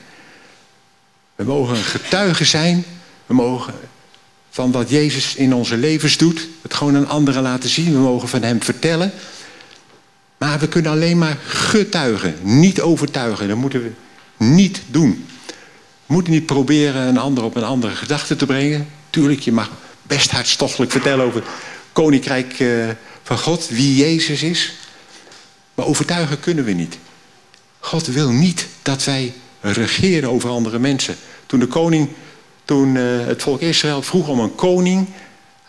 We 1.36 1.44
mogen 1.44 1.76
een 1.76 1.84
getuige 1.84 2.46
zijn. 2.46 2.86
We 3.26 3.34
mogen 3.34 3.74
van 4.50 4.72
wat 4.72 4.90
Jezus 4.90 5.36
in 5.36 5.54
onze 5.54 5.78
levens 5.78 6.18
doet, 6.18 6.48
het 6.62 6.74
gewoon 6.74 6.96
aan 6.96 7.08
anderen 7.08 7.42
laten 7.42 7.70
zien. 7.70 7.94
We 7.94 8.00
mogen 8.00 8.28
van 8.28 8.42
Hem 8.42 8.64
vertellen. 8.64 9.12
Maar 10.38 10.60
we 10.60 10.68
kunnen 10.68 10.92
alleen 10.92 11.18
maar 11.18 11.38
getuigen, 11.46 12.36
niet 12.42 12.82
overtuigen. 12.82 13.48
Dat 13.48 13.58
moeten 13.58 13.84
we 13.84 13.92
niet 14.46 14.82
doen. 14.88 15.26
We 16.06 16.14
moeten 16.14 16.34
niet 16.34 16.46
proberen 16.46 17.02
een 17.02 17.18
ander 17.18 17.44
op 17.44 17.56
een 17.56 17.64
andere 17.64 17.96
gedachte 17.96 18.36
te 18.36 18.46
brengen. 18.46 18.88
Tuurlijk, 19.10 19.40
je 19.40 19.52
mag 19.52 19.72
best 20.04 20.32
hartstochtelijk 20.32 20.92
vertellen 20.92 21.26
over 21.26 21.42
het 21.42 21.50
koninkrijk 21.92 22.60
eh, 22.60 22.70
van 23.24 23.38
God, 23.38 23.68
wie 23.68 23.96
Jezus 23.96 24.44
is. 24.44 24.74
Maar 25.74 25.86
overtuigen 25.86 26.40
kunnen 26.40 26.64
we 26.64 26.72
niet. 26.72 26.98
God 27.80 28.08
wil 28.08 28.30
niet 28.30 28.68
dat 28.82 29.04
wij 29.04 29.34
regeren 29.62 30.30
over 30.30 30.50
andere 30.50 30.80
mensen. 30.80 31.16
Toen 31.46 31.60
de 31.60 31.68
koning, 31.68 32.10
toen 32.66 32.96
uh, 32.96 33.26
het 33.26 33.42
volk 33.42 33.62
Israël 33.62 34.02
vroeg 34.02 34.28
om 34.28 34.40
een 34.40 34.56
koning 34.56 35.08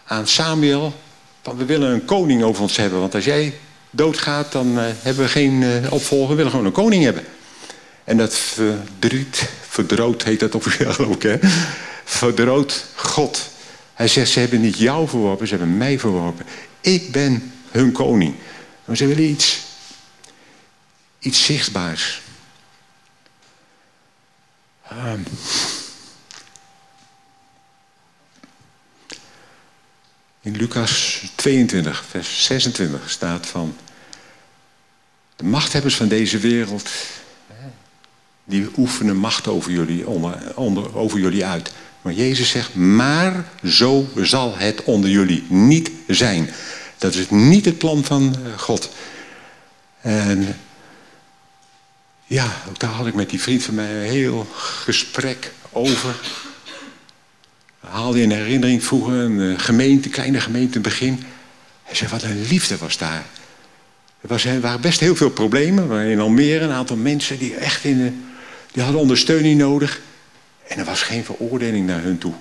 aan 0.05 0.27
Samuel. 0.27 0.95
Van 1.43 1.57
we 1.57 1.65
willen 1.65 1.91
een 1.91 2.05
koning 2.05 2.43
over 2.43 2.63
ons 2.63 2.77
hebben. 2.77 3.01
Want 3.01 3.15
als 3.15 3.25
jij 3.25 3.55
doodgaat, 3.91 4.53
dan 4.53 4.79
uh, 4.79 4.85
hebben 4.85 5.25
we 5.25 5.31
geen 5.31 5.63
uh, 5.63 5.93
opvolger. 5.93 6.29
We 6.29 6.35
willen 6.35 6.51
gewoon 6.51 6.67
een 6.67 6.73
koning 6.73 7.05
hebben. 7.05 7.25
En 8.05 8.17
dat 8.17 8.35
verdriet, 8.35 9.49
verdroot 9.69 10.23
heet 10.23 10.41
dat 10.41 10.55
officieel 10.55 10.99
ook, 10.99 11.23
hè? 11.23 11.37
Verdroot 12.05 12.85
God. 12.95 13.51
Hij 13.95 14.09
zegt, 14.09 14.31
ze 14.31 14.41
hebben 14.41 14.61
niet 14.61 14.79
jou 14.79 15.09
verworpen, 15.09 15.47
ze 15.47 15.55
hebben 15.55 15.77
mij 15.77 15.99
verworpen. 15.99 16.47
Ik 16.81 17.13
ben 17.13 17.53
hun 17.71 17.93
koning. 17.93 18.35
Maar 18.85 18.97
ze 18.97 19.07
willen 19.07 19.25
iets, 19.25 19.61
iets 21.19 21.45
zichtbaars. 21.45 22.23
Um. 24.93 25.25
In 30.49 30.57
Lucas 30.57 31.23
22, 31.35 32.05
vers 32.11 32.45
26 32.45 33.11
staat 33.11 33.47
van... 33.47 33.77
De 35.37 35.45
machthebbers 35.45 35.95
van 35.95 36.09
deze 36.09 36.39
wereld, 36.39 36.91
die 38.45 38.69
oefenen 38.77 39.17
macht 39.17 39.49
over 39.49 39.71
jullie, 39.71 40.09
onder, 40.55 40.97
over 40.97 41.19
jullie 41.19 41.45
uit. 41.45 41.73
Maar 42.03 42.13
Jezus 42.13 42.51
zegt, 42.51 42.75
maar 42.75 43.45
zo 43.65 44.09
zal 44.17 44.57
het 44.57 44.85
onder 44.85 45.11
jullie 45.11 45.45
niet 45.49 45.91
zijn. 46.07 46.51
Dat 46.99 47.15
is 47.15 47.31
niet 47.31 47.65
het 47.65 47.79
plan 47.79 48.05
van 48.05 48.37
eh, 48.45 48.59
God. 48.59 48.91
En 50.01 50.57
ja, 52.25 52.63
daar 52.77 52.91
had 52.91 53.07
ik 53.07 53.15
met 53.15 53.31
die 53.31 53.43
vriend 53.43 53.63
van 53.63 53.75
mij 53.75 53.91
een 53.91 54.11
heel 54.11 54.47
gesprek 54.85 55.53
over. 55.73 56.17
Haalde 57.91 58.23
in 58.23 58.31
herinnering 58.31 58.85
vroeger 58.85 59.15
een 59.15 59.41
eh, 59.41 59.59
gemeente, 59.59 60.09
kleine 60.09 60.41
gemeente 60.41 60.77
in 60.77 60.83
het 60.83 60.83
begin. 60.83 61.23
Hij 61.83 61.95
zei, 61.95 62.11
wat 62.11 62.23
een 62.23 62.47
liefde 62.49 62.77
was 62.77 62.99
daar. 62.99 63.25
Er, 64.21 64.29
was, 64.29 64.45
waren 64.61 64.81
best 64.81 65.01
heel 65.01 65.17
veel 65.17 65.31
problemen. 65.31 66.07
In 66.07 66.21
Almere 66.21 66.65
een 66.65 66.71
aantal 66.71 66.97
mensen 66.97 67.39
die 67.39 67.55
echt 67.55 67.85
in, 67.85 68.25
die 68.73 68.83
hadden 68.83 69.01
ondersteuning 69.01 69.59
nodig. 69.59 70.01
En 70.69 70.79
er 70.79 70.85
was 70.85 71.03
geen 71.03 71.25
veroordeling 71.25 71.87
naar 71.87 72.03
hun 72.03 72.19
toe. 72.19 72.33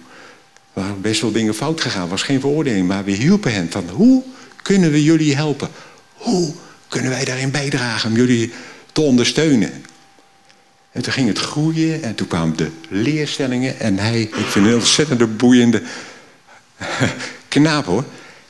Er 0.73 0.81
waren 0.81 1.01
best 1.01 1.21
wel 1.21 1.31
dingen 1.31 1.55
fout 1.55 1.81
gegaan. 1.81 2.01
Er 2.01 2.07
was 2.07 2.23
geen 2.23 2.39
veroordeling, 2.39 2.87
maar 2.87 3.03
we 3.03 3.11
hielpen 3.11 3.53
hen. 3.53 3.71
Van 3.71 3.89
hoe 3.89 4.23
kunnen 4.61 4.91
we 4.91 5.03
jullie 5.03 5.35
helpen? 5.35 5.69
Hoe 6.13 6.53
kunnen 6.87 7.11
wij 7.11 7.25
daarin 7.25 7.51
bijdragen 7.51 8.09
om 8.09 8.15
jullie 8.15 8.51
te 8.91 9.01
ondersteunen? 9.01 9.85
En 10.97 11.03
toen 11.03 11.13
ging 11.13 11.27
het 11.27 11.39
groeien 11.39 12.03
en 12.03 12.15
toen 12.15 12.27
kwamen 12.27 12.57
de 12.57 12.71
leerstellingen. 12.89 13.79
En 13.79 13.97
hij, 13.97 14.21
ik 14.21 14.35
vind 14.35 14.65
een 14.65 14.73
ontzettend 14.73 15.37
boeiende 15.37 15.81
knaap 17.47 17.85
hoor. 17.85 18.03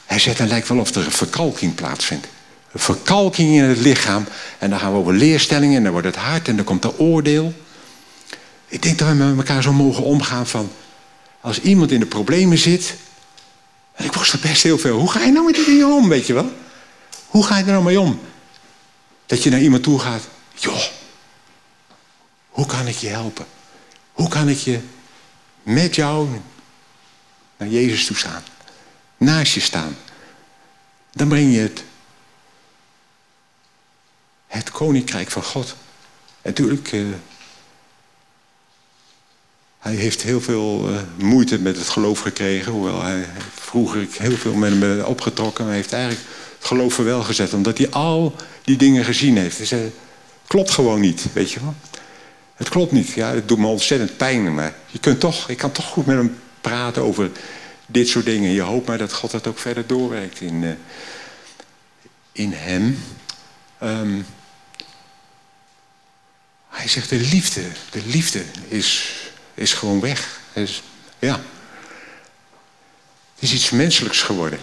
Hij 0.05 0.19
zegt, 0.19 0.37
het 0.37 0.49
lijkt 0.49 0.67
wel 0.67 0.77
of 0.77 0.95
er 0.95 1.05
een 1.05 1.11
verkalking 1.11 1.75
plaatsvindt. 1.75 2.27
Een 2.71 2.79
verkalking 2.79 3.55
in 3.55 3.63
het 3.63 3.77
lichaam. 3.77 4.25
En 4.57 4.69
dan 4.69 4.79
gaan 4.79 4.91
we 4.91 4.97
over 4.97 5.13
leerstellingen 5.13 5.77
en 5.77 5.83
dan 5.83 5.91
wordt 5.91 6.07
het 6.07 6.15
hard 6.15 6.47
en 6.47 6.55
dan 6.55 6.65
komt 6.65 6.83
er 6.83 6.97
oordeel. 6.97 7.53
Ik 8.67 8.81
denk 8.81 8.97
dat 8.97 9.07
we 9.07 9.13
met 9.13 9.37
elkaar 9.37 9.63
zo 9.63 9.73
mogen 9.73 10.03
omgaan 10.03 10.47
van... 10.47 10.71
als 11.41 11.61
iemand 11.61 11.91
in 11.91 11.99
de 11.99 12.05
problemen 12.05 12.57
zit... 12.57 12.95
en 13.93 14.05
ik 14.05 14.13
er 14.15 14.39
best 14.41 14.63
heel 14.63 14.77
veel. 14.77 14.99
Hoe 14.99 15.11
ga 15.11 15.23
je 15.23 15.31
nou 15.31 15.45
met 15.45 15.55
die 15.55 15.65
dingen 15.65 15.87
om, 15.87 16.09
weet 16.09 16.27
je 16.27 16.33
wel? 16.33 16.51
Hoe 17.25 17.45
ga 17.45 17.57
je 17.57 17.63
er 17.63 17.71
nou 17.71 17.83
mee 17.83 17.99
om? 17.99 18.19
Dat 19.25 19.43
je 19.43 19.49
naar 19.49 19.61
iemand 19.61 19.83
toe 19.83 19.99
gaat. 19.99 20.21
Joh, 20.55 20.81
hoe 22.57 22.65
kan 22.65 22.87
ik 22.87 22.95
je 22.95 23.07
helpen? 23.07 23.45
Hoe 24.11 24.29
kan 24.29 24.49
ik 24.49 24.57
je 24.57 24.79
met 25.63 25.95
jou 25.95 26.29
naar 27.57 27.67
Jezus 27.67 28.05
toe 28.05 28.17
staan? 28.17 28.43
Naast 29.17 29.53
je 29.53 29.59
staan. 29.59 29.97
Dan 31.11 31.27
breng 31.27 31.53
je 31.53 31.59
het, 31.59 31.83
het 34.47 34.71
koninkrijk 34.71 35.31
van 35.31 35.43
God. 35.43 35.75
En 36.41 36.49
natuurlijk... 36.49 36.91
Uh, 36.91 37.07
hij 39.79 39.95
heeft 39.95 40.21
heel 40.21 40.41
veel 40.41 40.89
uh, 40.89 40.99
moeite 41.17 41.59
met 41.59 41.77
het 41.77 41.89
geloof 41.89 42.19
gekregen. 42.19 42.71
Hoewel 42.71 43.01
hij 43.01 43.27
vroeger 43.53 44.07
heel 44.11 44.37
veel 44.37 44.53
met 44.53 44.71
hem 44.71 45.01
opgetrokken. 45.01 45.63
Maar 45.63 45.73
hij 45.73 45.81
heeft 45.81 45.93
eigenlijk 45.93 46.23
het 46.57 46.67
geloof 46.67 46.97
wel 46.97 47.23
gezet. 47.23 47.53
Omdat 47.53 47.77
hij 47.77 47.89
al 47.89 48.35
die 48.63 48.77
dingen 48.77 49.05
gezien 49.05 49.37
heeft. 49.37 49.57
Dus, 49.57 49.71
uh, 49.71 49.79
klopt 50.47 50.71
gewoon 50.71 50.99
niet, 50.99 51.25
weet 51.33 51.51
je 51.51 51.59
wel. 51.59 51.75
Het 52.57 52.69
klopt 52.69 52.91
niet. 52.91 53.09
Ja, 53.09 53.33
het 53.33 53.47
doet 53.47 53.57
me 53.57 53.67
ontzettend 53.67 54.17
pijn. 54.17 54.53
Maar 54.53 54.73
je 54.87 54.99
kunt 54.99 55.19
toch, 55.19 55.49
ik 55.49 55.57
kan 55.57 55.71
toch 55.71 55.85
goed 55.85 56.05
met 56.05 56.17
hem 56.17 56.39
praten 56.61 57.01
over 57.01 57.31
dit 57.85 58.07
soort 58.07 58.25
dingen. 58.25 58.51
Je 58.51 58.61
hoopt 58.61 58.87
maar 58.87 58.97
dat 58.97 59.13
God 59.13 59.31
dat 59.31 59.47
ook 59.47 59.59
verder 59.59 59.87
doorwerkt 59.87 60.41
in, 60.41 60.63
uh, 60.63 60.71
in 62.31 62.51
hem. 62.53 63.03
Um, 63.83 64.25
hij 66.69 66.87
zegt 66.87 67.09
de 67.09 67.19
liefde. 67.19 67.61
De 67.89 68.01
liefde 68.05 68.43
is 68.67 69.15
is 69.57 69.73
gewoon 69.73 69.99
weg. 69.99 70.39
Ja. 71.19 71.41
Het 73.33 73.43
is 73.43 73.53
iets 73.53 73.69
menselijks 73.69 74.21
geworden. 74.21 74.59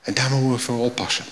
En 0.00 0.14
daar 0.14 0.30
moeten 0.30 0.52
we 0.52 0.58
voor 0.58 0.84
oppassen. 0.84 1.24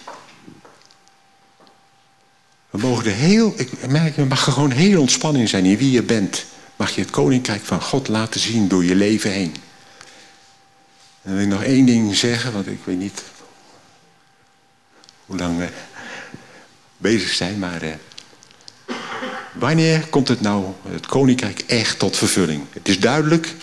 We 2.71 2.79
mogen 2.79 3.05
er 3.05 3.13
heel, 3.13 3.55
ik 3.57 3.89
merk, 3.89 4.17
je 4.17 4.25
mag 4.25 4.45
gewoon 4.45 4.71
heel 4.71 5.01
ontspannen 5.01 5.41
in 5.41 5.49
zijn 5.49 5.65
in 5.65 5.77
wie 5.77 5.91
je 5.91 6.03
bent. 6.03 6.45
Mag 6.77 6.91
je 6.91 7.01
het 7.01 7.11
koninkrijk 7.11 7.65
van 7.65 7.83
God 7.83 8.09
laten 8.09 8.41
zien 8.41 8.69
door 8.69 8.85
je 8.85 8.95
leven 8.95 9.31
heen. 9.31 9.55
En 11.23 11.31
dan 11.31 11.35
wil 11.35 11.43
ik 11.43 11.49
nog 11.49 11.63
één 11.63 11.87
ding 11.87 12.17
zeggen, 12.17 12.53
want 12.53 12.67
ik 12.67 12.81
weet 12.85 12.99
niet 12.99 13.23
hoe 15.27 15.37
lang 15.37 15.59
we 15.59 15.69
bezig 16.97 17.33
zijn, 17.33 17.59
maar 17.59 17.83
uh, 17.83 17.93
Wanneer 19.59 20.07
komt 20.11 20.29
het 20.29 20.41
nou, 20.41 20.65
het 20.89 21.07
koninkrijk, 21.07 21.61
echt 21.67 21.99
tot 21.99 22.17
vervulling? 22.17 22.63
Het 22.73 22.89
is 22.89 23.01
duidelijk, 23.01 23.55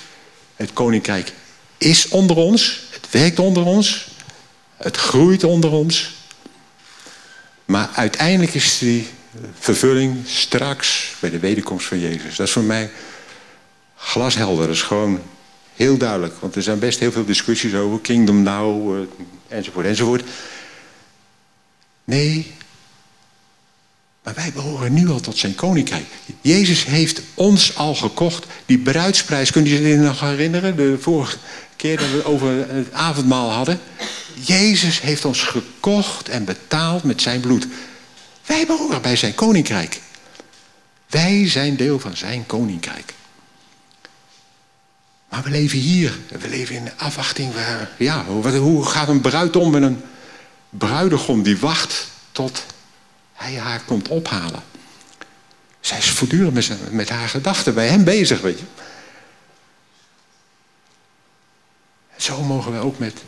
het 0.56 0.74
koninkrijk 0.74 1.34
is 1.78 2.08
onder 2.08 2.36
ons, 2.36 2.82
het 2.92 3.12
werkt 3.12 3.40
onder 3.40 3.66
ons, 3.66 4.08
het 4.78 4.98
groeit 4.98 5.44
onder 5.44 5.72
ons. 5.72 6.15
Maar 7.66 7.90
uiteindelijk 7.94 8.54
is 8.54 8.78
die 8.78 9.08
vervulling 9.60 10.18
straks 10.26 11.16
bij 11.20 11.30
de 11.30 11.40
wederkomst 11.40 11.88
van 11.88 12.00
Jezus. 12.00 12.36
Dat 12.36 12.48
is 12.48 12.54
voor 12.54 12.64
mij 12.64 12.90
glashelder, 13.96 14.68
dat 14.68 14.76
is 14.76 14.82
gewoon 14.82 15.22
heel 15.76 15.98
duidelijk. 15.98 16.34
Want 16.40 16.56
er 16.56 16.64
zijn 16.64 16.80
best 16.80 17.00
heel 17.00 17.12
veel 17.12 17.26
discussies 17.26 17.74
over 17.74 18.00
kingdom 18.00 18.44
now, 18.44 18.96
uh, 18.96 19.08
enzovoort, 19.48 19.86
enzovoort. 19.86 20.24
Nee, 22.04 22.54
maar 24.24 24.34
wij 24.34 24.52
behoren 24.54 24.94
nu 24.94 25.10
al 25.10 25.20
tot 25.20 25.38
zijn 25.38 25.56
koninkrijk. 25.56 26.06
Jezus 26.42 26.86
heeft 26.86 27.22
ons 27.34 27.76
al 27.76 27.96
gekocht. 27.96 28.46
Die 28.66 28.78
bruidsprijs, 28.78 29.52
kunt 29.52 29.68
u 29.68 29.70
zich 29.70 29.98
nog 29.98 30.20
herinneren? 30.20 30.76
De 30.76 30.98
vorige 31.00 31.38
keer 31.76 31.98
dat 31.98 32.12
we 32.12 32.26
over 32.26 32.70
het 32.70 32.92
avondmaal 32.92 33.52
hadden. 33.52 33.80
Jezus 34.40 35.02
heeft 35.02 35.26
ons 35.26 35.44
gekocht 35.44 36.30
en 36.30 36.46
betaald 36.46 37.04
met 37.04 37.22
zijn 37.22 37.40
bloed. 37.40 37.68
Wij 38.46 38.66
behoren 38.66 39.02
bij 39.02 39.16
zijn 39.16 39.36
koninkrijk. 39.36 40.02
Wij 41.08 41.50
zijn 41.50 41.76
deel 41.76 42.00
van 42.00 42.18
zijn 42.18 42.46
koninkrijk. 42.46 43.14
Maar 45.30 45.44
we 45.44 45.50
leven 45.50 45.80
hier. 45.80 46.20
We 46.40 46.50
leven 46.50 46.76
in 46.76 46.90
afwachting. 46.98 47.54
Waar, 47.54 47.92
ja, 47.98 48.26
hoe 48.26 48.86
gaat 48.86 49.08
een 49.08 49.22
bruid 49.22 49.56
om 49.56 49.72
met 49.72 49.82
een 49.82 50.02
bruidegom 50.70 51.44
die 51.44 51.58
wacht 51.58 52.08
tot 52.32 52.66
hij 53.34 53.56
haar 53.56 53.82
komt 53.86 54.08
ophalen. 54.08 54.64
Zij 55.80 55.98
is 55.98 56.10
voortdurend 56.10 56.54
met, 56.54 56.92
met 56.92 57.10
haar 57.10 57.30
gedachten 57.30 57.74
bij 57.74 57.88
hem 57.88 58.04
bezig, 58.04 58.42
weet 58.42 58.60
je. 58.60 58.66
Zo 62.18 62.42
mogen 62.42 62.72
we 62.72 62.80
ook 62.80 63.00
met 63.00 63.22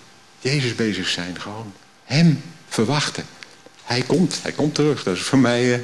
Jezus 0.47 0.75
bezig 0.75 1.07
zijn. 1.07 1.41
Gewoon 1.41 1.73
hem 2.03 2.41
verwachten. 2.67 3.25
Hij 3.83 4.01
komt, 4.01 4.39
hij 4.41 4.51
komt 4.51 4.75
terug. 4.75 5.03
Dat 5.03 5.15
is 5.15 5.21
voor 5.21 5.39
mij 5.39 5.73
uh, 5.73 5.79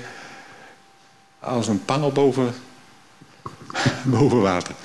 als 1.39 1.67
een 1.67 1.85
pangel 1.85 2.11
boven, 2.11 2.53
boven 4.03 4.41
water. 4.41 4.75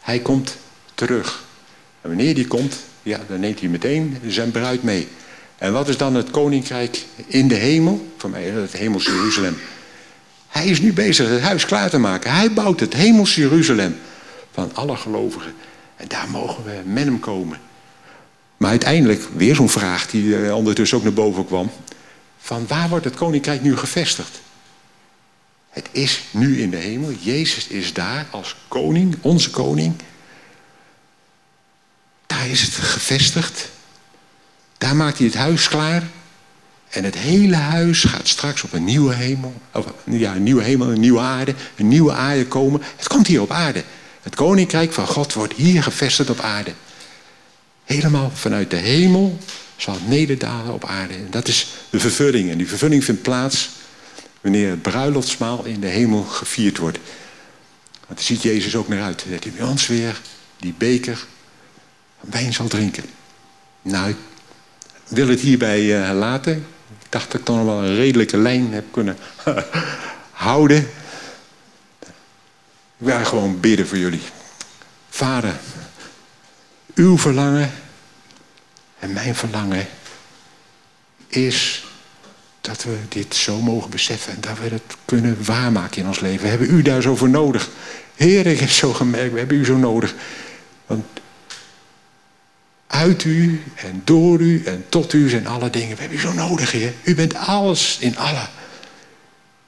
Hij 0.00 0.18
komt 0.18 0.56
terug. 0.94 1.44
En 2.00 2.08
wanneer 2.08 2.34
die 2.34 2.46
komt, 2.46 2.76
ja, 3.02 3.20
dan 3.28 3.40
neemt 3.40 3.60
hij 3.60 3.68
meteen 3.68 4.18
zijn 4.26 4.50
bruid 4.50 4.82
mee. 4.82 5.08
En 5.56 5.72
wat 5.72 5.88
is 5.88 5.96
dan 5.96 6.14
het 6.14 6.30
koninkrijk 6.30 7.04
in 7.26 7.48
de 7.48 7.54
hemel? 7.54 8.12
Voor 8.16 8.30
mij 8.30 8.42
het 8.42 8.72
hemelse 8.72 9.10
Jeruzalem. 9.14 9.58
Hij 10.48 10.66
is 10.66 10.80
nu 10.80 10.92
bezig 10.92 11.28
het 11.28 11.40
huis 11.40 11.64
klaar 11.64 11.90
te 11.90 11.98
maken. 11.98 12.32
Hij 12.32 12.52
bouwt 12.52 12.80
het 12.80 12.92
hemelse 12.92 13.40
Jeruzalem 13.40 13.96
van 14.52 14.70
alle 14.74 14.96
gelovigen. 14.96 15.54
En 15.96 16.08
daar 16.08 16.28
mogen 16.28 16.64
we 16.64 16.80
met 16.84 17.04
hem 17.04 17.20
komen. 17.20 17.58
Maar 18.58 18.70
uiteindelijk, 18.70 19.22
weer 19.36 19.54
zo'n 19.54 19.68
vraag 19.68 20.06
die 20.06 20.46
eh, 20.46 20.56
ondertussen 20.56 20.98
ook 20.98 21.04
naar 21.04 21.12
boven 21.12 21.46
kwam. 21.46 21.70
Van 22.38 22.66
waar 22.66 22.88
wordt 22.88 23.04
het 23.04 23.14
koninkrijk 23.14 23.62
nu 23.62 23.76
gevestigd? 23.76 24.40
Het 25.70 25.88
is 25.92 26.22
nu 26.30 26.60
in 26.60 26.70
de 26.70 26.76
hemel. 26.76 27.12
Jezus 27.20 27.66
is 27.66 27.92
daar 27.92 28.26
als 28.30 28.56
koning, 28.68 29.16
onze 29.20 29.50
koning. 29.50 29.94
Daar 32.26 32.48
is 32.48 32.60
het 32.60 32.74
gevestigd. 32.74 33.68
Daar 34.78 34.96
maakt 34.96 35.18
hij 35.18 35.26
het 35.26 35.36
huis 35.36 35.68
klaar. 35.68 36.02
En 36.88 37.04
het 37.04 37.18
hele 37.18 37.56
huis 37.56 38.04
gaat 38.04 38.28
straks 38.28 38.62
op 38.62 38.72
een 38.72 38.84
nieuwe 38.84 39.14
hemel. 39.14 39.54
Of, 39.72 39.86
ja, 40.04 40.34
een 40.34 40.42
nieuwe 40.42 40.62
hemel, 40.62 40.90
een 40.90 41.00
nieuwe 41.00 41.20
aarde. 41.20 41.54
Een 41.76 41.88
nieuwe 41.88 42.12
aarde 42.12 42.46
komen. 42.46 42.82
Het 42.96 43.08
komt 43.08 43.26
hier 43.26 43.40
op 43.40 43.50
aarde. 43.50 43.84
Het 44.22 44.34
koninkrijk 44.34 44.92
van 44.92 45.06
God 45.06 45.32
wordt 45.32 45.54
hier 45.54 45.82
gevestigd 45.82 46.30
op 46.30 46.40
aarde. 46.40 46.72
Helemaal 47.88 48.30
vanuit 48.34 48.70
de 48.70 48.76
hemel 48.76 49.38
zal 49.76 49.96
nederdalen 50.06 50.74
op 50.74 50.84
aarde. 50.84 51.14
En 51.14 51.26
dat 51.30 51.48
is 51.48 51.66
de 51.90 52.00
vervulling. 52.00 52.50
En 52.50 52.58
die 52.58 52.68
vervulling 52.68 53.04
vindt 53.04 53.22
plaats 53.22 53.70
wanneer 54.40 54.70
het 54.70 54.82
bruiloftsmaal 54.82 55.64
in 55.64 55.80
de 55.80 55.86
hemel 55.86 56.22
gevierd 56.22 56.78
wordt. 56.78 56.98
Want 58.06 58.18
daar 58.18 58.22
ziet 58.22 58.42
Jezus 58.42 58.76
ook 58.76 58.88
naar 58.88 59.02
uit. 59.02 59.24
Dat 59.30 59.44
hij 59.44 59.52
bij 59.52 59.66
ons 59.66 59.86
weer 59.86 60.20
die 60.56 60.74
beker 60.78 61.26
wijn 62.20 62.52
zal 62.52 62.68
drinken. 62.68 63.04
Nou, 63.82 64.08
ik 64.08 64.16
wil 65.08 65.28
het 65.28 65.40
hierbij 65.40 65.82
uh, 65.82 66.18
laten. 66.18 66.56
Ik 67.00 67.06
dacht 67.08 67.30
dat 67.30 67.40
ik 67.40 67.46
toch 67.46 67.56
nog 67.56 67.64
wel 67.64 67.82
een 67.84 67.96
redelijke 67.96 68.36
lijn 68.36 68.72
heb 68.72 68.84
kunnen 68.90 69.16
houden. 70.32 70.78
Ik 71.98 72.06
wil 72.96 73.24
gewoon 73.24 73.60
bidden 73.60 73.86
voor 73.86 73.98
jullie. 73.98 74.22
Vader, 75.08 75.60
uw 76.98 77.18
verlangen 77.18 77.70
en 78.98 79.12
mijn 79.12 79.34
verlangen 79.34 79.86
is 81.26 81.84
dat 82.60 82.82
we 82.82 82.96
dit 83.08 83.34
zo 83.34 83.60
mogen 83.60 83.90
beseffen 83.90 84.32
en 84.32 84.40
dat 84.40 84.58
we 84.58 84.68
het 84.68 84.96
kunnen 85.04 85.44
waarmaken 85.44 86.00
in 86.00 86.06
ons 86.06 86.20
leven. 86.20 86.42
We 86.42 86.48
hebben 86.48 86.70
u 86.70 86.82
daar 86.82 87.02
zo 87.02 87.16
voor 87.16 87.28
nodig. 87.28 87.68
Heer, 88.14 88.46
ik 88.46 88.60
heb 88.60 88.70
zo 88.70 88.92
gemerkt, 88.92 89.32
we 89.32 89.38
hebben 89.38 89.56
u 89.56 89.64
zo 89.64 89.76
nodig. 89.76 90.14
Want 90.86 91.04
uit 92.86 93.24
u 93.24 93.62
en 93.74 94.02
door 94.04 94.40
u 94.40 94.64
en 94.64 94.84
tot 94.88 95.12
u 95.12 95.28
zijn 95.28 95.46
alle 95.46 95.70
dingen. 95.70 95.94
We 95.94 96.00
hebben 96.00 96.18
u 96.18 96.20
zo 96.20 96.32
nodig, 96.32 96.72
Heer. 96.72 96.92
U 97.02 97.14
bent 97.14 97.34
alles 97.34 97.96
in 98.00 98.18
alle. 98.18 98.46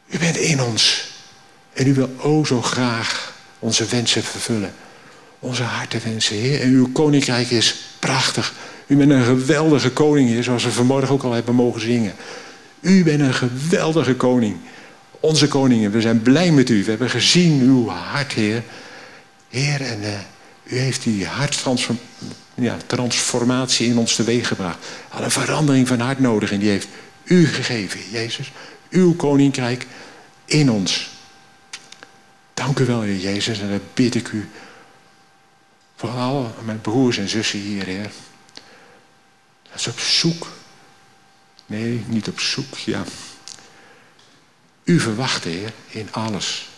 U 0.07 0.19
bent 0.19 0.37
in 0.37 0.63
ons. 0.63 1.13
En 1.73 1.87
u 1.87 1.95
wil 1.95 2.11
o 2.19 2.45
zo 2.45 2.63
graag 2.63 3.35
onze 3.59 3.85
wensen 3.85 4.23
vervullen. 4.23 4.73
Onze 5.41 5.63
harten 5.63 6.01
wensen, 6.05 6.37
Heer. 6.37 6.61
En 6.61 6.71
uw 6.71 6.93
koninkrijk 6.93 7.51
is 7.51 7.77
prachtig. 7.99 8.55
U 8.87 8.97
bent 8.97 9.11
een 9.11 9.25
geweldige 9.25 9.91
koning, 9.91 10.29
Heer, 10.29 10.43
zoals 10.43 10.65
we 10.65 10.73
vanmorgen 10.73 11.11
ook 11.11 11.23
al 11.23 11.33
hebben 11.33 11.55
mogen 11.55 11.81
zingen. 11.81 12.15
U 12.81 13.05
bent 13.05 13.21
een 13.21 13.35
geweldige 13.35 14.15
koning. 14.15 14.57
Onze 15.21 15.49
koningen, 15.49 15.91
we 15.91 16.01
zijn 16.01 16.23
blij 16.23 16.51
met 16.51 16.69
u. 16.69 16.85
We 16.85 16.91
hebben 16.91 17.11
gezien 17.11 17.61
uw 17.61 17.89
hart, 17.89 18.33
Heer. 18.33 18.63
Heer, 19.49 19.81
en 19.81 20.03
uh, 20.03 20.09
u 20.63 20.79
heeft 20.79 21.03
die 21.03 21.27
harttransformatie 21.27 23.87
ja, 23.87 23.93
in 23.93 23.99
ons 23.99 24.15
teweeg 24.15 24.49
gebracht. 24.49 24.79
Had 25.09 25.23
een 25.23 25.31
verandering 25.31 25.89
van 25.89 26.01
hart 26.01 26.19
nodig 26.19 26.53
en 26.53 26.59
die 26.59 26.71
heeft 26.71 26.89
u 27.25 27.47
gegeven, 27.47 28.01
Jezus. 28.11 28.53
Uw 28.91 29.15
koninkrijk 29.15 29.87
in 30.45 30.71
ons. 30.71 31.11
Dank 32.55 32.79
u 32.79 32.85
wel, 32.85 33.01
Heer 33.01 33.17
Jezus. 33.17 33.61
En 33.61 33.69
dan 33.69 33.81
bid 33.95 34.15
ik 34.15 34.29
u. 34.29 34.49
Vooral 36.01 36.55
mijn 36.65 36.81
broers 36.81 37.19
en 37.19 37.29
zussen 37.29 37.59
hier, 37.59 37.85
Heer. 37.85 38.11
Dat 39.63 39.75
is 39.75 39.87
op 39.87 39.99
zoek 39.99 40.47
Nee, 41.71 42.05
niet 42.07 42.29
op 42.29 42.41
zoek, 42.41 42.79
ja. 42.79 43.05
U 44.85 45.01
verwachten, 45.01 45.51
Heer, 45.51 45.73
in 45.89 46.09
alles. 46.13 46.69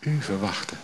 U 0.00 0.18
verwachten. 0.20 0.78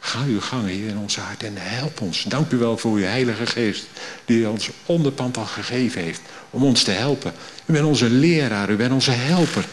Ga 0.00 0.22
uw 0.22 0.40
gang, 0.40 0.66
Heer, 0.66 0.88
in 0.88 0.98
ons 0.98 1.16
hart 1.16 1.42
en 1.42 1.56
help 1.56 2.00
ons. 2.00 2.22
Dank 2.22 2.50
u 2.50 2.56
wel 2.56 2.78
voor 2.78 2.92
uw 2.92 3.02
Heilige 3.02 3.46
Geest, 3.46 3.86
die 4.24 4.48
ons 4.48 4.70
onderpand 4.86 5.36
al 5.36 5.46
gegeven 5.46 6.02
heeft 6.02 6.20
om 6.50 6.64
ons 6.64 6.82
te 6.82 6.90
helpen. 6.90 7.32
U 7.66 7.72
bent 7.72 7.86
onze 7.86 8.10
leraar, 8.10 8.70
u 8.70 8.76
bent 8.76 8.92
onze 8.92 9.10
helper. 9.10 9.64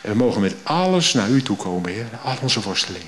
En 0.00 0.10
we 0.10 0.16
mogen 0.16 0.40
met 0.40 0.54
alles 0.62 1.12
naar 1.12 1.30
u 1.30 1.42
toe 1.42 1.56
komen, 1.56 1.92
Heer, 1.92 2.06
al 2.22 2.36
onze 2.42 2.60
worsteling. 2.60 3.04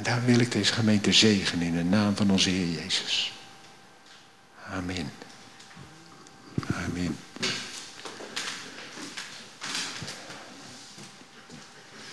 En 0.00 0.06
daar 0.06 0.24
wil 0.24 0.38
ik 0.38 0.52
deze 0.52 0.72
gemeente 0.72 1.12
zegenen 1.12 1.66
in 1.66 1.76
de 1.76 1.84
naam 1.84 2.16
van 2.16 2.30
onze 2.30 2.50
Heer 2.50 2.82
Jezus. 2.82 3.32
Amen. 4.72 5.12
Amen. 6.74 7.16